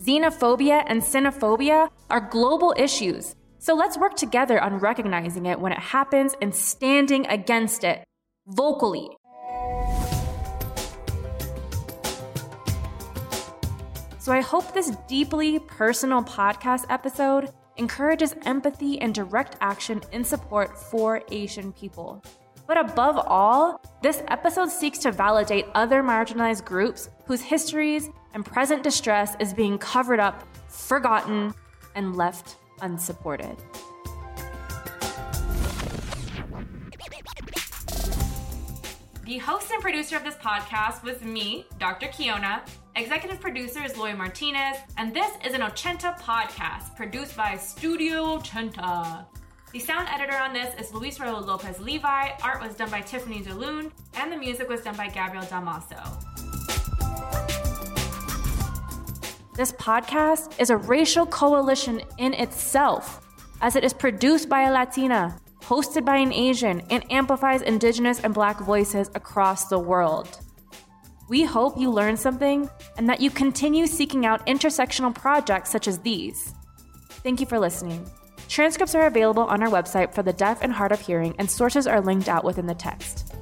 Sinophobia 0.00 0.84
and 0.86 1.02
xenophobia 1.02 1.90
are 2.08 2.20
global 2.20 2.72
issues. 2.76 3.34
So 3.64 3.72
let's 3.74 3.96
work 3.96 4.14
together 4.14 4.60
on 4.60 4.76
recognizing 4.76 5.46
it 5.46 5.58
when 5.58 5.72
it 5.72 5.78
happens 5.78 6.34
and 6.42 6.54
standing 6.54 7.26
against 7.28 7.82
it 7.82 8.04
vocally. 8.46 9.08
So 14.18 14.32
I 14.34 14.42
hope 14.42 14.74
this 14.74 14.90
deeply 15.08 15.60
personal 15.60 16.22
podcast 16.22 16.84
episode 16.90 17.54
encourages 17.78 18.34
empathy 18.44 19.00
and 19.00 19.14
direct 19.14 19.56
action 19.62 20.02
in 20.12 20.24
support 20.24 20.76
for 20.76 21.22
Asian 21.30 21.72
people. 21.72 22.22
But 22.66 22.76
above 22.76 23.16
all, 23.16 23.80
this 24.02 24.22
episode 24.28 24.68
seeks 24.68 24.98
to 24.98 25.10
validate 25.10 25.64
other 25.74 26.02
marginalized 26.02 26.66
groups 26.66 27.08
whose 27.24 27.40
histories 27.40 28.10
and 28.34 28.44
present 28.44 28.82
distress 28.82 29.36
is 29.40 29.54
being 29.54 29.78
covered 29.78 30.20
up, 30.20 30.46
forgotten, 30.68 31.54
and 31.94 32.14
left 32.14 32.58
unsupported. 32.80 33.56
The 39.24 39.38
host 39.38 39.70
and 39.70 39.80
producer 39.80 40.16
of 40.16 40.24
this 40.24 40.34
podcast 40.34 41.02
was 41.02 41.22
me, 41.22 41.66
Dr. 41.78 42.08
Kiona. 42.08 42.60
Executive 42.94 43.40
producer 43.40 43.82
is 43.82 43.96
Lori 43.96 44.12
Martinez, 44.12 44.76
and 44.98 45.14
this 45.14 45.30
is 45.44 45.54
an 45.54 45.62
Ochenta 45.62 46.18
podcast 46.20 46.94
produced 46.94 47.36
by 47.36 47.56
Studio 47.56 48.38
Ochenta. 48.38 49.24
The 49.72 49.80
sound 49.80 50.08
editor 50.08 50.36
on 50.36 50.52
this 50.52 50.72
is 50.78 50.92
Luis 50.92 51.18
Raul 51.18 51.44
Lopez 51.44 51.80
Levi, 51.80 52.28
art 52.42 52.62
was 52.62 52.76
done 52.76 52.90
by 52.90 53.00
Tiffany 53.00 53.42
DeLune, 53.42 53.90
and 54.14 54.30
the 54.30 54.36
music 54.36 54.68
was 54.68 54.82
done 54.82 54.96
by 54.96 55.08
Gabriel 55.08 55.44
Damaso. 55.46 56.33
This 59.56 59.70
podcast 59.70 60.60
is 60.60 60.70
a 60.70 60.76
racial 60.76 61.26
coalition 61.26 62.02
in 62.18 62.34
itself, 62.34 63.20
as 63.60 63.76
it 63.76 63.84
is 63.84 63.92
produced 63.92 64.48
by 64.48 64.62
a 64.62 64.72
Latina, 64.72 65.38
hosted 65.60 66.04
by 66.04 66.16
an 66.16 66.32
Asian, 66.32 66.80
and 66.90 67.04
amplifies 67.12 67.62
Indigenous 67.62 68.18
and 68.18 68.34
Black 68.34 68.58
voices 68.58 69.12
across 69.14 69.66
the 69.66 69.78
world. 69.78 70.40
We 71.28 71.44
hope 71.44 71.78
you 71.78 71.88
learn 71.88 72.16
something 72.16 72.68
and 72.98 73.08
that 73.08 73.20
you 73.20 73.30
continue 73.30 73.86
seeking 73.86 74.26
out 74.26 74.44
intersectional 74.48 75.14
projects 75.14 75.70
such 75.70 75.86
as 75.86 76.00
these. 76.00 76.52
Thank 77.22 77.38
you 77.38 77.46
for 77.46 77.60
listening. 77.60 78.04
Transcripts 78.48 78.96
are 78.96 79.06
available 79.06 79.44
on 79.44 79.62
our 79.62 79.70
website 79.70 80.12
for 80.12 80.24
the 80.24 80.32
deaf 80.32 80.62
and 80.62 80.72
hard 80.72 80.90
of 80.90 80.98
hearing, 80.98 81.32
and 81.38 81.48
sources 81.48 81.86
are 81.86 82.00
linked 82.00 82.28
out 82.28 82.42
within 82.42 82.66
the 82.66 82.74
text. 82.74 83.32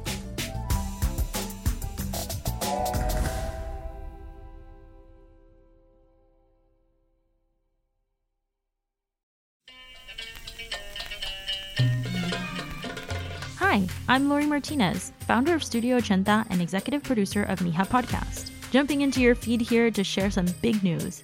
Hi, 13.73 13.89
I'm 14.07 14.29
Lori 14.29 14.45
Martinez, 14.45 15.15
founder 15.21 15.55
of 15.55 15.65
Studio 15.65 15.99
Ochenta 15.99 16.45
and 16.51 16.61
executive 16.61 17.03
producer 17.03 17.45
of 17.45 17.61
Mija 17.61 17.89
Podcast. 17.89 18.51
Jumping 18.71 19.01
into 19.01 19.23
your 19.23 19.35
feed 19.35 19.63
here 19.63 19.91
to 19.91 20.05
share 20.05 20.31
some 20.31 20.45
big 20.61 20.85
news. 20.85 21.23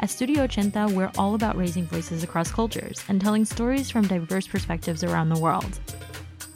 At 0.00 0.08
Studio 0.08 0.46
Ochenta, 0.46 0.90
we're 0.90 1.12
all 1.18 1.34
about 1.34 1.54
raising 1.54 1.84
voices 1.84 2.22
across 2.24 2.50
cultures 2.50 3.04
and 3.10 3.20
telling 3.20 3.44
stories 3.44 3.90
from 3.90 4.06
diverse 4.06 4.46
perspectives 4.46 5.04
around 5.04 5.28
the 5.28 5.38
world. 5.38 5.78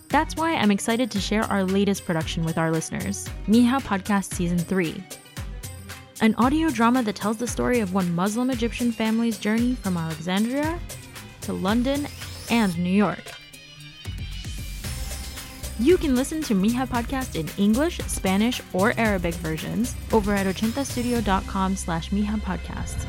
That's 0.09 0.37
why 0.37 0.55
I'm 0.55 0.71
excited 0.71 1.11
to 1.11 1.21
share 1.21 1.43
our 1.43 1.65
latest 1.65 2.07
production 2.07 2.43
with 2.43 2.57
our 2.57 2.71
listeners, 2.71 3.29
Mija 3.47 3.79
Podcast 3.83 4.33
Season 4.33 4.57
3. 4.57 5.05
An 6.23 6.35
audio 6.37 6.71
drama 6.71 7.03
that 7.03 7.17
tells 7.17 7.37
the 7.37 7.47
story 7.47 7.81
of 7.81 7.93
one 7.93 8.15
Muslim 8.15 8.49
Egyptian 8.49 8.91
family's 8.91 9.37
journey 9.37 9.75
from 9.75 9.99
Alexandria 9.99 10.81
to 11.43 11.53
London 11.53 12.07
and 12.51 12.75
New 12.79 12.89
York. 12.89 13.30
You 15.81 15.97
can 15.97 16.15
listen 16.15 16.43
to 16.43 16.55
Mija 16.55 16.87
Podcast 16.87 17.37
in 17.37 17.49
English, 17.57 18.01
Spanish, 18.01 18.61
or 18.75 18.93
Arabic 18.99 19.35
versions 19.37 19.97
over 20.13 20.35
at 20.35 20.47
ochentastudio.com 20.47 21.75
slash 21.75 22.11
Mija 22.11 22.39
Podcast. 22.43 23.07